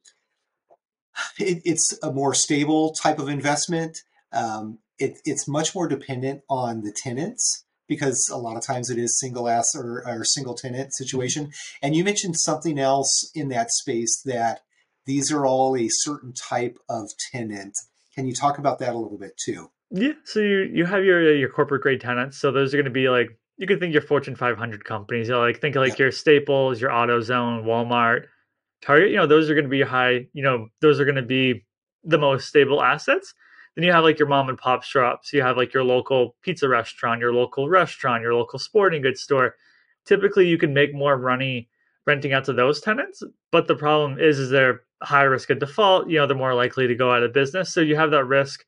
[1.39, 4.03] it, it's a more stable type of investment.
[4.31, 8.99] Um, it, it's much more dependent on the tenants because a lot of times it
[8.99, 11.51] is single ass or, or single tenant situation.
[11.81, 14.61] And you mentioned something else in that space that
[15.09, 17.75] these are all a certain type of tenant.
[18.13, 19.71] Can you talk about that a little bit too?
[19.89, 22.37] Yeah, so you you have your uh, your corporate grade tenants.
[22.37, 25.27] So those are going to be like you can think your Fortune 500 companies.
[25.27, 26.05] You know, like think like yeah.
[26.05, 28.25] your Staples, your AutoZone, Walmart,
[28.83, 29.09] Target.
[29.09, 30.27] You know, those are going to be high.
[30.33, 31.65] You know, those are going to be
[32.03, 33.33] the most stable assets.
[33.75, 35.33] Then you have like your mom and pop shops.
[35.33, 39.55] You have like your local pizza restaurant, your local restaurant, your local sporting goods store.
[40.05, 41.67] Typically, you can make more money
[42.05, 43.23] renting out to those tenants.
[43.51, 46.87] But the problem is, is they're high risk of default, you know, they're more likely
[46.87, 47.73] to go out of business.
[47.73, 48.65] So you have that risk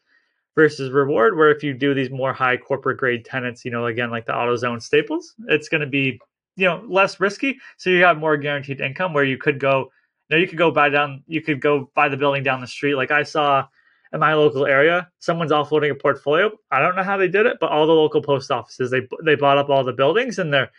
[0.56, 4.10] versus reward where if you do these more high corporate grade tenants, you know, again,
[4.10, 6.20] like the AutoZone staples, it's going to be,
[6.56, 7.58] you know, less risky.
[7.78, 9.92] So you have more guaranteed income where you could go,
[10.30, 12.68] you know, you could go buy down, you could go buy the building down the
[12.68, 12.96] street.
[12.96, 13.66] Like I saw
[14.14, 16.52] in my local area, someone's offloading a portfolio.
[16.70, 19.36] I don't know how they did it, but all the local post offices, they, they
[19.36, 20.70] bought up all the buildings and they're,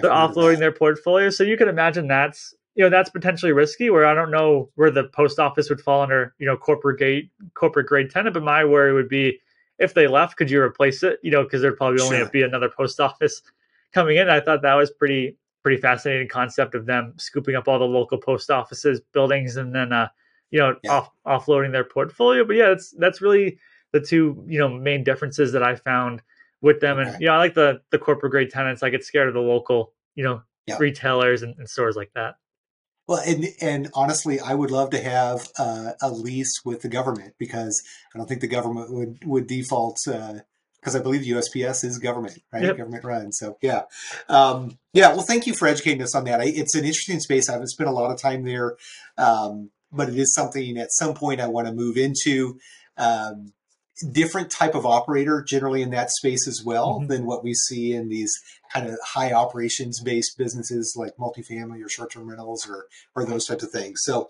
[0.00, 1.30] they're offloading their portfolio.
[1.30, 4.90] So you can imagine that's you know that's potentially risky where i don't know where
[4.90, 8.64] the post office would fall under you know corporate grade corporate grade tenant but my
[8.64, 9.38] worry would be
[9.82, 11.18] if they left could you replace it?
[11.22, 13.42] You know because there'd probably only be another post office
[13.92, 14.28] coming in.
[14.28, 18.18] I thought that was pretty pretty fascinating concept of them scooping up all the local
[18.18, 20.08] post offices buildings and then uh
[20.50, 20.92] you know yeah.
[20.92, 22.44] off offloading their portfolio.
[22.44, 23.58] But yeah that's that's really
[23.92, 26.22] the two you know main differences that i found
[26.60, 26.98] with them.
[26.98, 27.10] Okay.
[27.10, 28.82] and you know i like the the corporate grade tenants.
[28.82, 30.76] I get scared of the local you know yeah.
[30.78, 32.36] retailers and, and stores like that
[33.08, 37.34] well, and and honestly, I would love to have uh, a lease with the government
[37.38, 37.82] because
[38.14, 42.38] I don't think the government would would default because uh, I believe USPS is government,
[42.52, 42.62] right?
[42.62, 42.76] Yep.
[42.78, 43.32] Government run.
[43.32, 43.82] So yeah,
[44.28, 45.08] um, yeah.
[45.08, 46.40] Well, thank you for educating us on that.
[46.40, 47.48] I, it's an interesting space.
[47.48, 48.76] I haven't spent a lot of time there,
[49.18, 52.58] um, but it is something at some point I want to move into.
[52.96, 53.52] Um,
[54.10, 57.06] different type of operator generally in that space as well mm-hmm.
[57.08, 58.32] than what we see in these
[58.72, 63.46] kind of high operations based businesses like multifamily or short term rentals or or those
[63.46, 64.00] types of things.
[64.02, 64.28] So,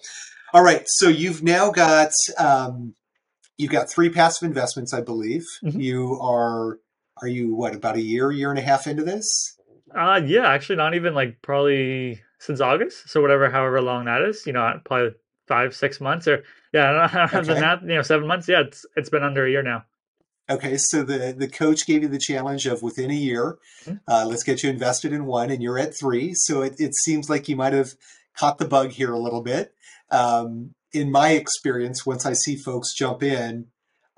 [0.53, 2.95] all right, so you've now got um,
[3.59, 5.45] you've got three passive investments, I believe.
[5.65, 5.81] Mm-hmm.
[5.81, 6.79] You are
[7.21, 9.57] are you what about a year, year and a half into this?
[9.95, 13.09] Uh yeah, actually not even like probably since August.
[13.09, 15.11] So whatever, however long that is, you know, probably
[15.47, 18.49] five, six months or yeah, I don't that, you know, seven months.
[18.49, 19.85] Yeah, it's it's been under a year now.
[20.51, 23.97] Okay, so the the coach gave you the challenge of within a year, mm-hmm.
[24.09, 26.35] uh, let's get you invested in one, and you're at three.
[26.35, 27.95] So it, it seems like you might have
[28.37, 29.75] caught the bug here a little bit.
[30.11, 33.69] Um, in my experience, once I see folks jump in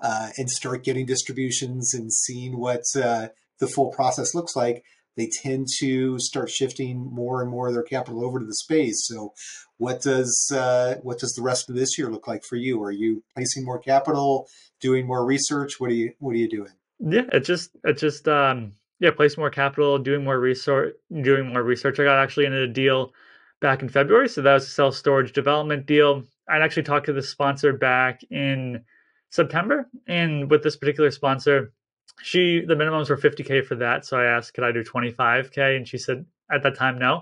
[0.01, 4.83] uh, and start getting distributions and seeing what uh, the full process looks like,
[5.17, 9.07] they tend to start shifting more and more of their capital over to the space.
[9.07, 9.33] So,
[9.77, 12.81] what does uh, what does the rest of this year look like for you?
[12.83, 14.47] Are you placing more capital,
[14.81, 15.79] doing more research?
[15.79, 16.71] What are you What are you doing?
[16.99, 21.63] Yeah, it just it just um yeah, place more capital, doing more research, doing more
[21.63, 21.99] research.
[21.99, 23.13] I got actually into a deal
[23.59, 26.23] back in February, so that was a self storage development deal.
[26.49, 28.83] I'd actually talked to the sponsor back in
[29.29, 31.73] September, and with this particular sponsor,
[32.21, 34.05] she the minimums were 50k for that.
[34.05, 37.21] So I asked, could I do 25k, and she said at that time no.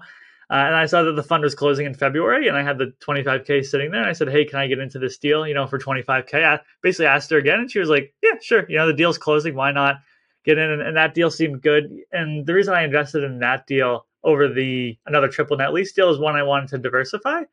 [0.49, 2.93] Uh, and I saw that the fund was closing in February, and I had the
[3.05, 4.01] 25k sitting there.
[4.01, 5.47] And I said, "Hey, can I get into this deal?
[5.47, 8.65] You know, for 25k i basically asked her again, and she was like, "Yeah, sure.
[8.69, 9.55] You know, the deal's closing.
[9.55, 9.97] Why not
[10.43, 11.89] get in?" And, and that deal seemed good.
[12.11, 16.09] And the reason I invested in that deal over the another triple net lease deal
[16.09, 17.43] is one I wanted to diversify.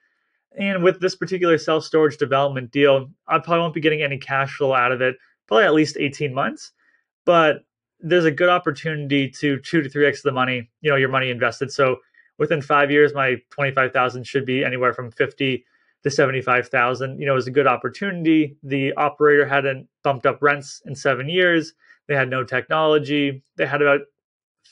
[0.59, 4.57] And with this particular self storage development deal, I probably won't be getting any cash
[4.57, 5.17] flow out of it,
[5.47, 6.73] probably at least 18 months.
[7.31, 7.65] But
[8.01, 11.31] there's a good opportunity to two to three x the money, you know, your money
[11.31, 11.71] invested.
[11.71, 11.99] So
[12.39, 15.65] within five years, my 25,000 should be anywhere from 50
[16.03, 17.21] to 75,000.
[17.21, 18.57] You know, it was a good opportunity.
[18.65, 21.73] The operator hadn't bumped up rents in seven years.
[22.09, 23.45] They had no technology.
[23.55, 24.01] They had about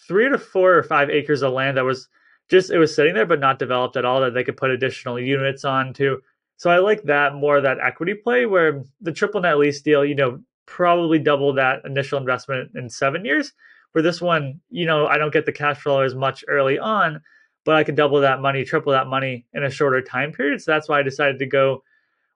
[0.09, 2.09] three to four or five acres of land that was
[2.51, 5.21] just it was sitting there but not developed at all that they could put additional
[5.21, 6.21] units on to.
[6.57, 10.17] So I like that more that equity play where the triple net lease deal, you
[10.17, 13.53] know, probably double that initial investment in seven years.
[13.93, 17.23] For this one, you know, I don't get the cash flow as much early on,
[17.65, 20.61] but I could double that money, triple that money in a shorter time period.
[20.61, 21.83] So that's why I decided to go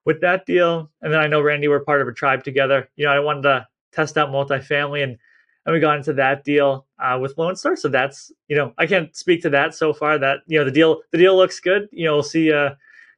[0.03, 0.89] with that deal.
[1.01, 2.89] And then I know Randy, we're part of a tribe together.
[2.95, 5.17] You know, I wanted to test out multifamily and
[5.65, 7.77] and we got into that deal uh, with Lone Star.
[7.77, 10.17] So that's you know I can't speak to that so far.
[10.17, 11.87] That you know the deal the deal looks good.
[11.91, 12.71] You know we'll see uh,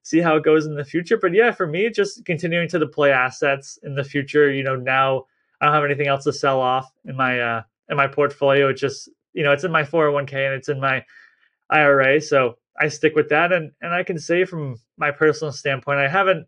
[0.06, 1.18] see how it goes in the future.
[1.18, 4.52] But yeah, for me, just continuing to deploy assets in the future.
[4.52, 5.26] You know now
[5.60, 8.70] I don't have anything else to sell off in my uh, in my portfolio.
[8.70, 11.04] It just you know it's in my 401k and it's in my
[11.72, 12.22] IRA.
[12.22, 13.52] So I stick with that.
[13.52, 16.48] And and I can say from my personal standpoint, I haven't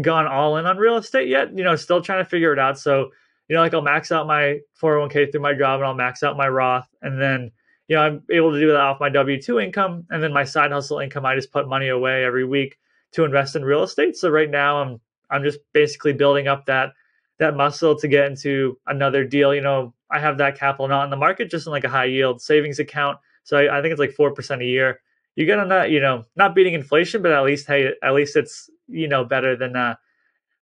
[0.00, 1.56] gone all in on real estate yet.
[1.56, 2.78] You know, still trying to figure it out.
[2.78, 3.10] So
[3.48, 6.38] you know, like I'll max out my 401k through my job and I'll max out
[6.38, 6.88] my Roth.
[7.02, 7.50] And then,
[7.88, 10.06] you know, I'm able to do that off my W 2 income.
[10.08, 12.78] And then my side hustle income, I just put money away every week
[13.14, 14.16] to invest in real estate.
[14.16, 15.00] So right now I'm,
[15.30, 16.90] I'm just basically building up that,
[17.38, 19.54] that muscle to get into another deal.
[19.54, 22.04] You know, I have that capital not in the market, just in like a high
[22.04, 23.18] yield savings account.
[23.42, 25.00] So I, I think it's like 4% a year.
[25.36, 28.36] You get on that, you know, not beating inflation, but at least, hey, at least
[28.36, 29.96] it's, you know, better than, uh,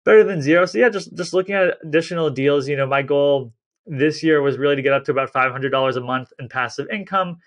[0.05, 0.67] better than zero.
[0.67, 2.69] So yeah, just just looking at additional deals.
[2.69, 3.53] You know, my goal
[3.87, 6.49] this year was really to get up to about five hundred dollars a month in
[6.49, 7.39] passive income.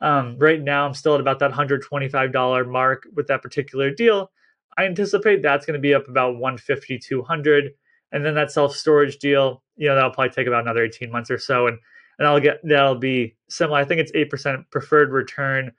[0.00, 3.42] Um, right now, I'm still at about that hundred twenty five dollar mark with that
[3.42, 4.30] particular deal.
[4.78, 7.70] I anticipate that's going to be up about 150, 200.
[8.12, 11.30] And then that self storage deal, you know, that'll probably take about another 18 months
[11.30, 11.66] or so.
[11.66, 11.78] And,
[12.18, 13.78] and I'll get, that'll be similar.
[13.78, 15.72] I think it's 8% preferred return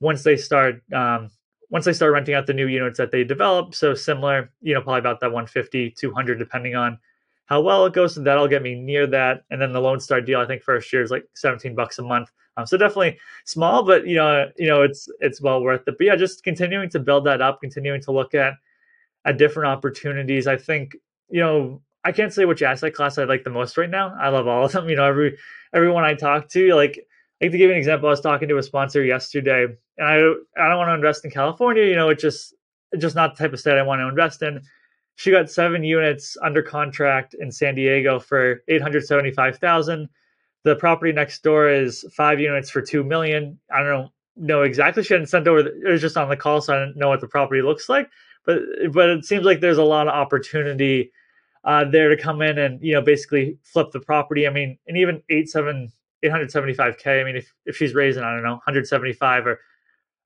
[0.00, 1.30] once they start um,
[1.72, 4.82] once they start renting out the new units that they develop, so similar, you know,
[4.82, 6.98] probably about that 150, 200, depending on
[7.46, 8.14] how well it goes.
[8.14, 9.44] So that'll get me near that.
[9.50, 12.02] And then the Lone Star deal, I think first year is like 17 bucks a
[12.02, 12.30] month.
[12.56, 15.96] Um, so definitely small, but you know, you know, it's it's well worth it.
[15.98, 18.54] But yeah, just continuing to build that up, continuing to look at
[19.24, 20.46] at different opportunities.
[20.46, 20.96] I think
[21.30, 24.14] you know, I can't say which asset class I like the most right now.
[24.20, 24.88] I love all of them.
[24.88, 25.38] You know, every
[25.74, 27.06] everyone I talk to, like
[27.40, 29.66] like to give you an example, I was talking to a sponsor yesterday,
[29.98, 30.16] and I
[30.62, 31.84] I don't want to invest in California.
[31.84, 32.54] You know, it's just
[32.92, 34.60] it's just not the type of state I want to invest in.
[35.16, 40.08] She got seven units under contract in San Diego for eight hundred seventy five thousand.
[40.64, 43.58] The property next door is five units for two million.
[43.72, 45.02] I don't know exactly.
[45.02, 45.62] She hadn't sent over.
[45.62, 47.88] The, it was just on the call, so I didn't know what the property looks
[47.88, 48.08] like.
[48.46, 48.60] But
[48.92, 51.10] but it seems like there's a lot of opportunity
[51.64, 54.46] uh, there to come in and you know basically flip the property.
[54.46, 57.20] I mean, and even eight seven 875k.
[57.20, 59.60] I mean, if if she's raising, I don't know, 175 or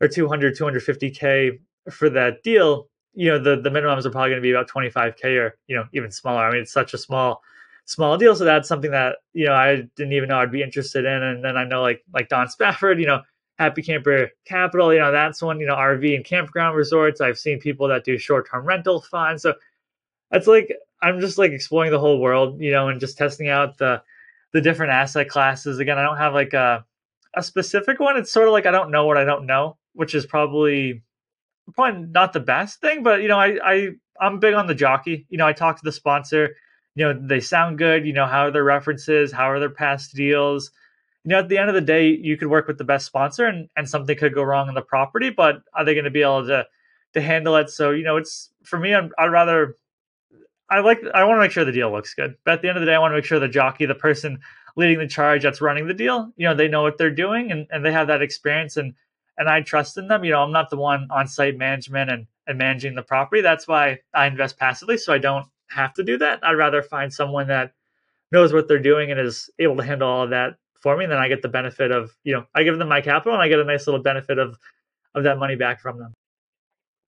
[0.00, 1.58] or 200, 250k
[1.90, 5.24] for that deal, you know, the the minimums are probably going to be about 25k
[5.40, 6.44] or you know even smaller.
[6.44, 7.42] I mean, it's such a small
[7.86, 11.04] small deal, so that's something that you know I didn't even know I'd be interested
[11.04, 11.22] in.
[11.22, 13.22] And then I know like like Don Spafford, you know,
[13.58, 17.20] Happy Camper Capital, you know, that's one, you know, RV and campground resorts.
[17.20, 19.54] I've seen people that do short term rental funds, so
[20.32, 23.78] it's like I'm just like exploring the whole world, you know, and just testing out
[23.78, 24.02] the
[24.52, 25.78] the different asset classes.
[25.78, 26.84] Again, I don't have like a
[27.34, 28.16] a specific one.
[28.16, 31.02] It's sort of like I don't know what I don't know, which is probably
[31.74, 33.02] probably not the best thing.
[33.02, 33.88] But you know, I I
[34.20, 35.26] I'm big on the jockey.
[35.28, 36.56] You know, I talk to the sponsor.
[36.96, 38.04] You know, they sound good.
[38.04, 39.30] You know, how are their references?
[39.30, 40.72] How are their past deals?
[41.22, 43.46] You know, at the end of the day, you could work with the best sponsor,
[43.46, 45.30] and and something could go wrong in the property.
[45.30, 46.66] But are they going to be able to
[47.14, 47.70] to handle it?
[47.70, 48.94] So you know, it's for me.
[48.94, 49.76] I'm, I'd rather
[50.68, 52.34] I like I want to make sure the deal looks good.
[52.44, 53.94] But at the end of the day, I want to make sure the jockey, the
[53.94, 54.40] person
[54.74, 56.32] leading the charge that's running the deal.
[56.36, 58.94] You know, they know what they're doing and, and they have that experience and
[59.38, 60.24] and I trust in them.
[60.24, 63.42] You know, I'm not the one on site management and, and managing the property.
[63.42, 64.96] That's why I invest passively.
[64.96, 66.40] So I don't have to do that.
[66.42, 67.72] I'd rather find someone that
[68.32, 71.04] knows what they're doing and is able to handle all of that for me.
[71.04, 73.42] And then I get the benefit of, you know, I give them my capital and
[73.42, 74.58] I get a nice little benefit of
[75.14, 76.12] of that money back from them.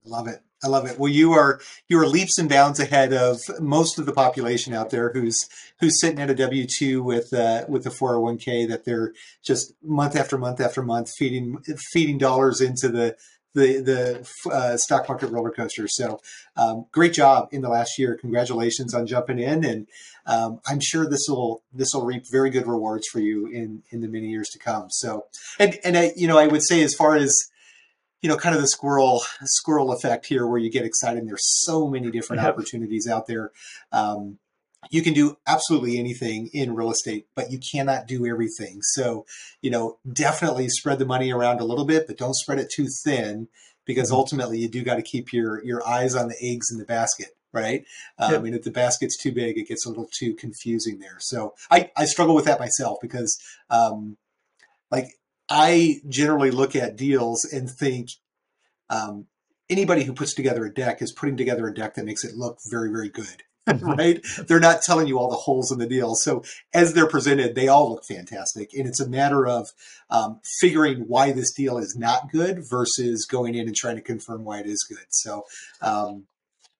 [0.05, 0.41] Love it.
[0.63, 0.99] I love it.
[0.99, 4.91] Well, you are you are leaps and bounds ahead of most of the population out
[4.91, 5.49] there who's
[5.79, 8.85] who's sitting at a W two with uh, with a four hundred one k that
[8.85, 9.13] they're
[9.45, 11.59] just month after month after month feeding
[11.93, 13.17] feeding dollars into the
[13.55, 15.89] the the uh, stock market roller coaster.
[15.89, 16.21] So,
[16.57, 18.17] um, great job in the last year.
[18.21, 19.87] Congratulations on jumping in, and
[20.27, 24.01] um, I'm sure this will this will reap very good rewards for you in in
[24.01, 24.87] the many years to come.
[24.91, 25.27] So,
[25.59, 27.49] and and I, you know, I would say as far as
[28.23, 31.19] you know, kind of the squirrel squirrel effect here, where you get excited.
[31.19, 32.53] And there's so many different yep.
[32.53, 33.53] opportunities out there.
[33.93, 34.39] Um,
[34.91, 38.81] you can do absolutely anything in real estate, but you cannot do everything.
[38.83, 39.27] So,
[39.63, 42.89] you know, definitely spread the money around a little bit, but don't spread it too
[43.05, 43.49] thin
[43.85, 44.17] because mm-hmm.
[44.17, 47.35] ultimately you do got to keep your your eyes on the eggs in the basket
[47.53, 47.85] right?
[48.19, 48.45] Um, yep.
[48.45, 51.17] And if the basket's too big, it gets a little too confusing there.
[51.19, 53.39] So I, I struggle with that myself because,
[53.71, 54.17] um,
[54.91, 55.15] like,
[55.49, 58.11] I generally look at deals and think
[58.91, 59.27] um,
[59.71, 62.59] anybody who puts together a deck is putting together a deck that makes it look
[62.71, 63.45] very, very good.
[63.83, 64.21] right?
[64.47, 66.15] They're not telling you all the holes in the deal.
[66.15, 66.43] So
[66.73, 68.73] as they're presented, they all look fantastic.
[68.73, 69.69] And it's a matter of
[70.11, 74.45] um, figuring why this deal is not good versus going in and trying to confirm
[74.45, 75.07] why it is good.
[75.11, 75.45] So
[75.83, 76.25] um,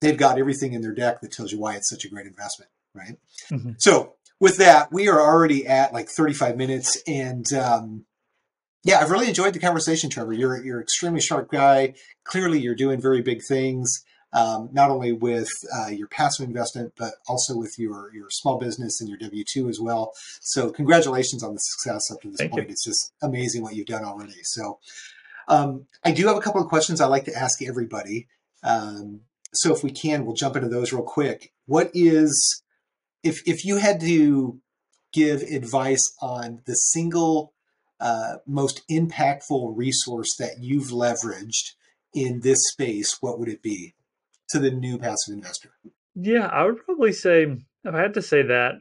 [0.01, 2.71] they've got everything in their deck that tells you why it's such a great investment,
[2.95, 3.19] right?
[3.51, 3.73] Mm-hmm.
[3.79, 8.07] So with that, we are already at like 35 minutes and um,
[8.85, 10.33] yeah, I've really enjoyed the conversation, Trevor.
[10.33, 11.95] You're you're extremely sharp guy.
[12.25, 17.15] Clearly, you're doing very big things, um, not only with uh, your passive investment, but
[17.29, 20.13] also with your your small business and your W two as well.
[20.41, 22.67] So, congratulations on the success up to this Thank point.
[22.67, 22.73] You.
[22.73, 24.43] It's just amazing what you've done already.
[24.43, 24.79] So,
[25.49, 28.29] um, I do have a couple of questions I like to ask everybody.
[28.63, 29.21] Um,
[29.53, 31.53] so, if we can, we'll jump into those real quick.
[31.67, 32.63] What is
[33.23, 34.61] if if you had to
[35.13, 37.55] give advice on the single
[37.99, 41.73] uh, most impactful resource that you've leveraged
[42.15, 43.95] in this space, what would it be
[44.51, 45.71] to the new passive investor?
[46.15, 48.77] Yeah, I would probably say, if I had to say that,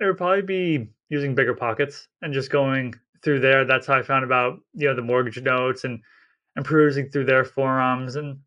[0.00, 3.64] it would probably be using BiggerPockets and just going through there.
[3.64, 6.00] That's how I found about you know the mortgage notes and
[6.56, 8.38] and perusing through their forums and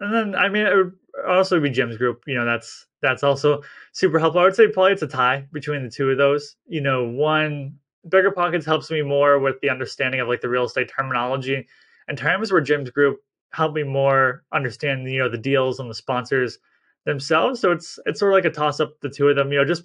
[0.00, 0.92] and then I mean it would
[1.28, 2.22] also be Jim's group.
[2.26, 4.40] You know that's that's also super helpful.
[4.40, 6.56] I would say probably it's a tie between the two of those.
[6.66, 7.76] You know, one
[8.08, 11.66] BiggerPockets helps me more with the understanding of like the real estate terminology
[12.08, 13.20] and terms where Jim's group
[13.52, 16.58] helped me more understand you know the deals and the sponsors
[17.04, 17.60] themselves.
[17.60, 19.52] So it's it's sort of like a toss up the two of them.
[19.52, 19.84] You know, just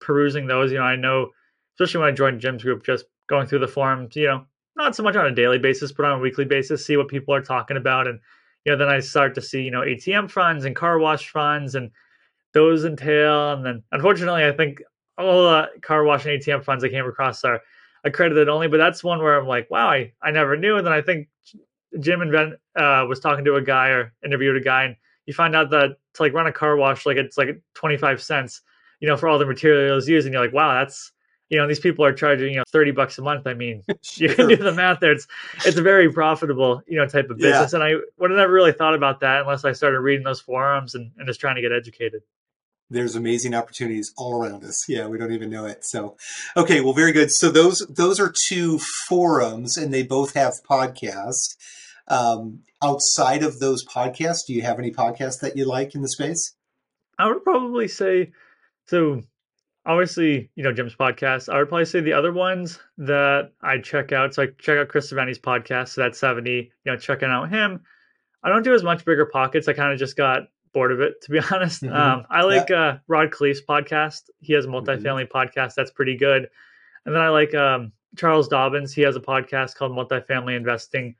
[0.00, 0.72] perusing those.
[0.72, 1.28] You know, I know
[1.74, 4.16] especially when I joined Jim's group, just going through the forums.
[4.16, 4.46] You know,
[4.76, 7.34] not so much on a daily basis, but on a weekly basis, see what people
[7.34, 8.20] are talking about, and
[8.64, 11.74] you know, then I start to see you know ATM funds and car wash funds
[11.74, 11.90] and
[12.54, 13.52] those entail.
[13.52, 14.82] And then unfortunately, I think
[15.18, 17.60] all the car wash and ATM funds I came across are
[18.04, 20.76] accredited only, but that's one where I'm like, wow, I, I never knew.
[20.76, 21.28] And then I think
[22.00, 25.34] Jim and Ben uh, was talking to a guy or interviewed a guy, and you
[25.34, 28.62] find out that to like run a car wash, like it's like 25 cents,
[29.00, 30.26] you know, for all the materials used.
[30.26, 31.12] And you're like, wow, that's,
[31.48, 33.46] you know, these people are charging, you know, 30 bucks a month.
[33.46, 34.28] I mean, sure.
[34.28, 35.12] you can do the math there.
[35.12, 35.26] It's,
[35.64, 37.72] it's a very profitable, you know, type of business.
[37.72, 37.80] Yeah.
[37.80, 40.94] And I would have never really thought about that unless I started reading those forums
[40.94, 42.22] and, and just trying to get educated
[42.92, 44.86] there's amazing opportunities all around us.
[44.88, 45.84] Yeah, we don't even know it.
[45.84, 46.16] So,
[46.56, 47.32] okay, well, very good.
[47.32, 48.78] So those those are two
[49.08, 51.56] forums, and they both have podcasts.
[52.08, 56.08] Um, outside of those podcasts, do you have any podcasts that you like in the
[56.08, 56.54] space?
[57.18, 58.32] I would probably say
[58.86, 59.22] so.
[59.84, 61.52] Obviously, you know Jim's podcast.
[61.52, 64.34] I would probably say the other ones that I check out.
[64.34, 65.88] So I check out Chris Seveney's podcast.
[65.88, 66.70] So that's seventy.
[66.84, 67.82] You know, checking out him.
[68.44, 69.68] I don't do as much BiggerPockets.
[69.68, 70.42] I kind of just got
[70.72, 71.82] bored of it to be honest.
[71.82, 71.94] Mm-hmm.
[71.94, 72.80] Um, I like yeah.
[72.80, 74.22] uh, Rod Khleif's podcast.
[74.40, 74.88] He has a mm-hmm.
[74.88, 75.36] multifamily mm-hmm.
[75.36, 76.48] podcast that's pretty good,
[77.04, 78.92] and then I like um, Charles Dobens.
[78.92, 81.16] He has a podcast called Multifamily Investing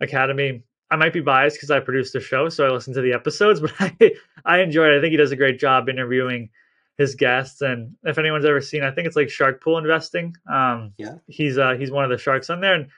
[0.00, 0.62] Academy.
[0.90, 3.60] I might be biased because I produced the show, so I listen to the episodes,
[3.60, 4.12] but I,
[4.44, 4.98] I enjoy it.
[4.98, 6.48] I think he does a great job interviewing
[6.96, 7.60] his guests.
[7.60, 10.34] And if anyone's ever seen, I think it's like Shark Pool Investing.
[10.50, 12.88] Um, yeah, he's uh, he's one of the sharks on there, and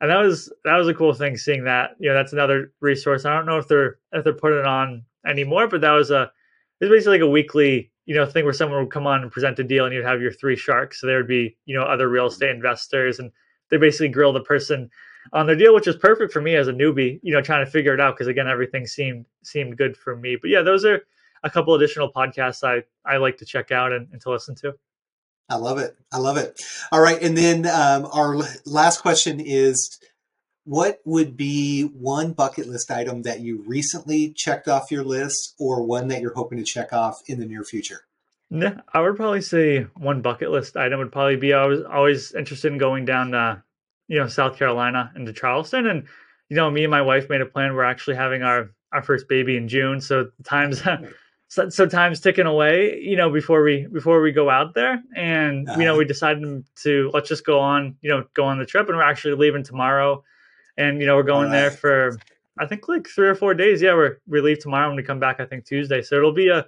[0.00, 1.96] and that was that was a cool thing seeing that.
[1.98, 3.24] You know, that's another resource.
[3.24, 6.30] I don't know if they're if they're putting it on anymore, but that was a
[6.80, 9.32] it was basically like a weekly you know thing where someone would come on and
[9.32, 11.00] present a deal, and you'd have your three sharks.
[11.00, 13.32] So there would be you know other real estate investors, and
[13.70, 14.90] they basically grill the person
[15.32, 17.20] on their deal, which is perfect for me as a newbie.
[17.22, 20.36] You know, trying to figure it out because again, everything seemed seemed good for me.
[20.40, 21.02] But yeah, those are
[21.42, 24.74] a couple additional podcasts I I like to check out and, and to listen to.
[25.48, 25.96] I love it.
[26.12, 26.60] I love it.
[26.90, 27.20] All right.
[27.22, 29.98] And then um, our last question is
[30.64, 35.84] what would be one bucket list item that you recently checked off your list or
[35.84, 38.00] one that you're hoping to check off in the near future?
[38.92, 42.72] I would probably say one bucket list item would probably be I was always interested
[42.72, 43.62] in going down to,
[44.08, 45.86] you know, South Carolina into Charleston.
[45.86, 46.06] And,
[46.48, 47.74] you know, me and my wife made a plan.
[47.74, 50.00] We're actually having our, our first baby in June.
[50.00, 50.82] So times
[51.48, 55.02] so, so time's ticking away, you know, before we before we go out there.
[55.16, 55.78] And, uh-huh.
[55.78, 55.98] you know, uh-huh.
[55.98, 59.02] we decided to let's just go on, you know, go on the trip and we're
[59.02, 60.22] actually leaving tomorrow.
[60.76, 61.60] And, you know, we're going right.
[61.60, 62.18] there for
[62.58, 63.82] I think like three or four days.
[63.82, 66.02] Yeah, we're we leave tomorrow and we come back I think Tuesday.
[66.02, 66.66] So it'll be a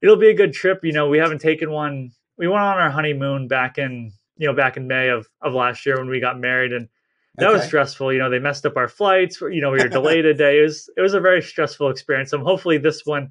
[0.00, 0.80] it'll be a good trip.
[0.82, 2.12] You know, we haven't taken one.
[2.36, 4.12] We went on our honeymoon back in
[4.42, 6.88] you know back in May of of last year when we got married, and
[7.36, 7.58] that okay.
[7.58, 8.12] was stressful.
[8.12, 9.40] You know, they messed up our flights.
[9.40, 10.58] You know, we were delayed a day.
[10.58, 12.30] It was it was a very stressful experience.
[12.30, 13.30] So hopefully this one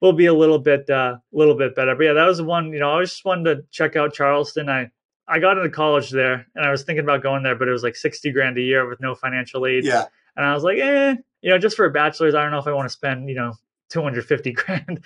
[0.00, 1.94] will be a little bit uh, a little bit better.
[1.94, 2.72] But yeah, that was one.
[2.72, 4.70] You know, I just wanted to check out Charleston.
[4.70, 4.90] I
[5.28, 7.82] I got into college there, and I was thinking about going there, but it was
[7.82, 9.84] like sixty grand a year with no financial aid.
[9.84, 10.06] Yeah.
[10.34, 12.66] And I was like, eh, you know, just for a bachelor's, I don't know if
[12.66, 13.52] I want to spend, you know,
[13.88, 15.00] 250 grand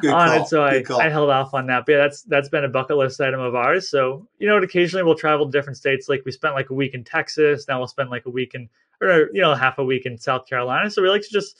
[0.00, 0.42] Good on call.
[0.42, 0.48] it.
[0.48, 1.86] So I, I held off on that.
[1.86, 3.88] But yeah, that's that's been a bucket list item of ours.
[3.88, 6.08] So, you know, occasionally we'll travel to different states.
[6.08, 7.66] Like we spent like a week in Texas.
[7.68, 8.68] Now we'll spend like a week in
[9.00, 10.90] or you know, half a week in South Carolina.
[10.90, 11.56] So we like to just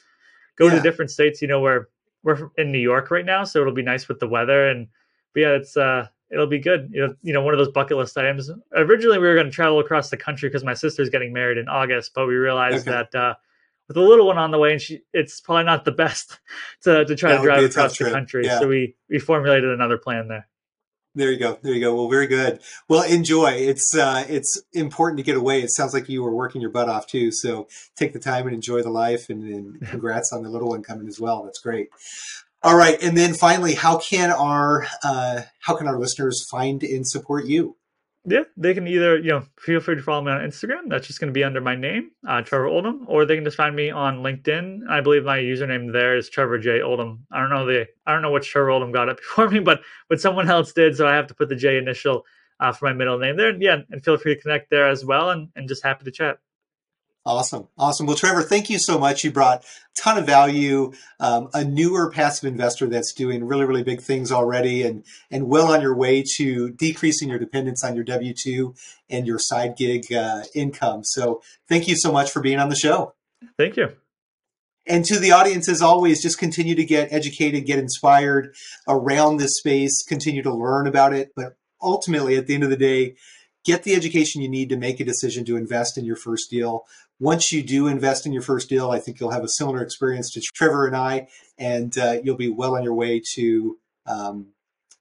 [0.57, 0.77] go yeah.
[0.77, 1.89] to different states, you know, where
[2.23, 3.45] we're in New York right now.
[3.45, 4.69] So it'll be nice with the weather.
[4.69, 4.89] And
[5.35, 6.91] but yeah, it's uh it'll be good.
[6.93, 8.51] You know, you know, one of those bucket list items.
[8.75, 11.69] Originally we were going to travel across the country because my sister's getting married in
[11.69, 13.03] August, but we realized okay.
[13.13, 13.35] that uh
[13.89, 16.39] with a little one on the way, and she it's probably not the best
[16.83, 18.45] to to try that to drive across the country.
[18.45, 18.61] Yeah.
[18.61, 20.47] So we we formulated another plan there.
[21.15, 21.59] There you go.
[21.63, 21.95] There you go.
[21.97, 22.61] Well, very good.
[22.89, 23.51] Well, enjoy.
[23.53, 25.63] It's uh, it's important to get away.
[25.63, 27.33] It sounds like you were working your butt off too.
[27.33, 27.67] So
[27.97, 31.09] take the time and enjoy the life, and, and congrats on the little one coming
[31.09, 31.43] as well.
[31.43, 31.89] That's great.
[32.63, 37.07] All right, and then finally, how can our uh, how can our listeners find and
[37.07, 37.77] support you?
[38.25, 40.89] Yeah, they can either, you know, feel free to follow me on Instagram.
[40.89, 43.57] That's just going to be under my name, uh, Trevor Oldham, or they can just
[43.57, 44.89] find me on LinkedIn.
[44.89, 47.27] I believe my username there is Trevor J Oldham.
[47.33, 49.81] I don't know the, I don't know which Trevor Oldham got it before me, but
[50.09, 52.25] but someone else did, so I have to put the J initial
[52.61, 53.57] uh, for my middle name there.
[53.57, 56.39] Yeah, and feel free to connect there as well, and and just happy to chat.
[57.27, 57.69] Awesome.
[57.77, 58.07] Awesome.
[58.07, 59.23] Well, Trevor, thank you so much.
[59.23, 63.83] You brought a ton of value, um, a newer passive investor that's doing really, really
[63.83, 68.05] big things already and, and well on your way to decreasing your dependence on your
[68.05, 68.75] W 2
[69.11, 71.05] and your side gig uh, income.
[71.05, 73.15] So thank you so much for being on the show.
[73.59, 73.91] Thank you.
[74.87, 78.55] And to the audience, as always, just continue to get educated, get inspired
[78.89, 81.33] around this space, continue to learn about it.
[81.37, 83.17] But ultimately, at the end of the day,
[83.67, 86.87] get the education you need to make a decision to invest in your first deal
[87.21, 90.31] once you do invest in your first deal, I think you'll have a similar experience
[90.33, 94.49] to Trevor and I, and uh, you'll be well on your way to um,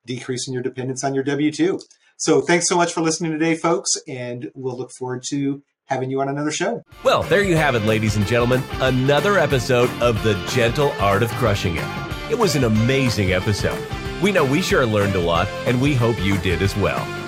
[0.05, 1.79] decreasing your dependence on your W 2.
[2.17, 6.19] So thanks so much for listening today, folks, and we'll look forward to having you
[6.19, 6.81] on another show.
[7.03, 8.63] Well, there you have it, ladies and gentlemen.
[8.81, 12.31] Another episode of The Gentle Art of Crushing It.
[12.31, 13.79] It was an amazing episode.
[14.21, 17.26] We know we sure learned a lot, and we hope you did as well.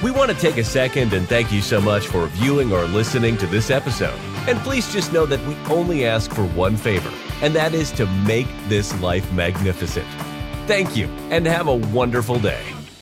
[0.00, 3.36] We want to take a second and thank you so much for viewing or listening
[3.38, 4.16] to this episode.
[4.46, 8.06] And please just know that we only ask for one favor, and that is to
[8.06, 10.06] make this life magnificent.
[10.68, 12.77] Thank you, and have a wonderful day.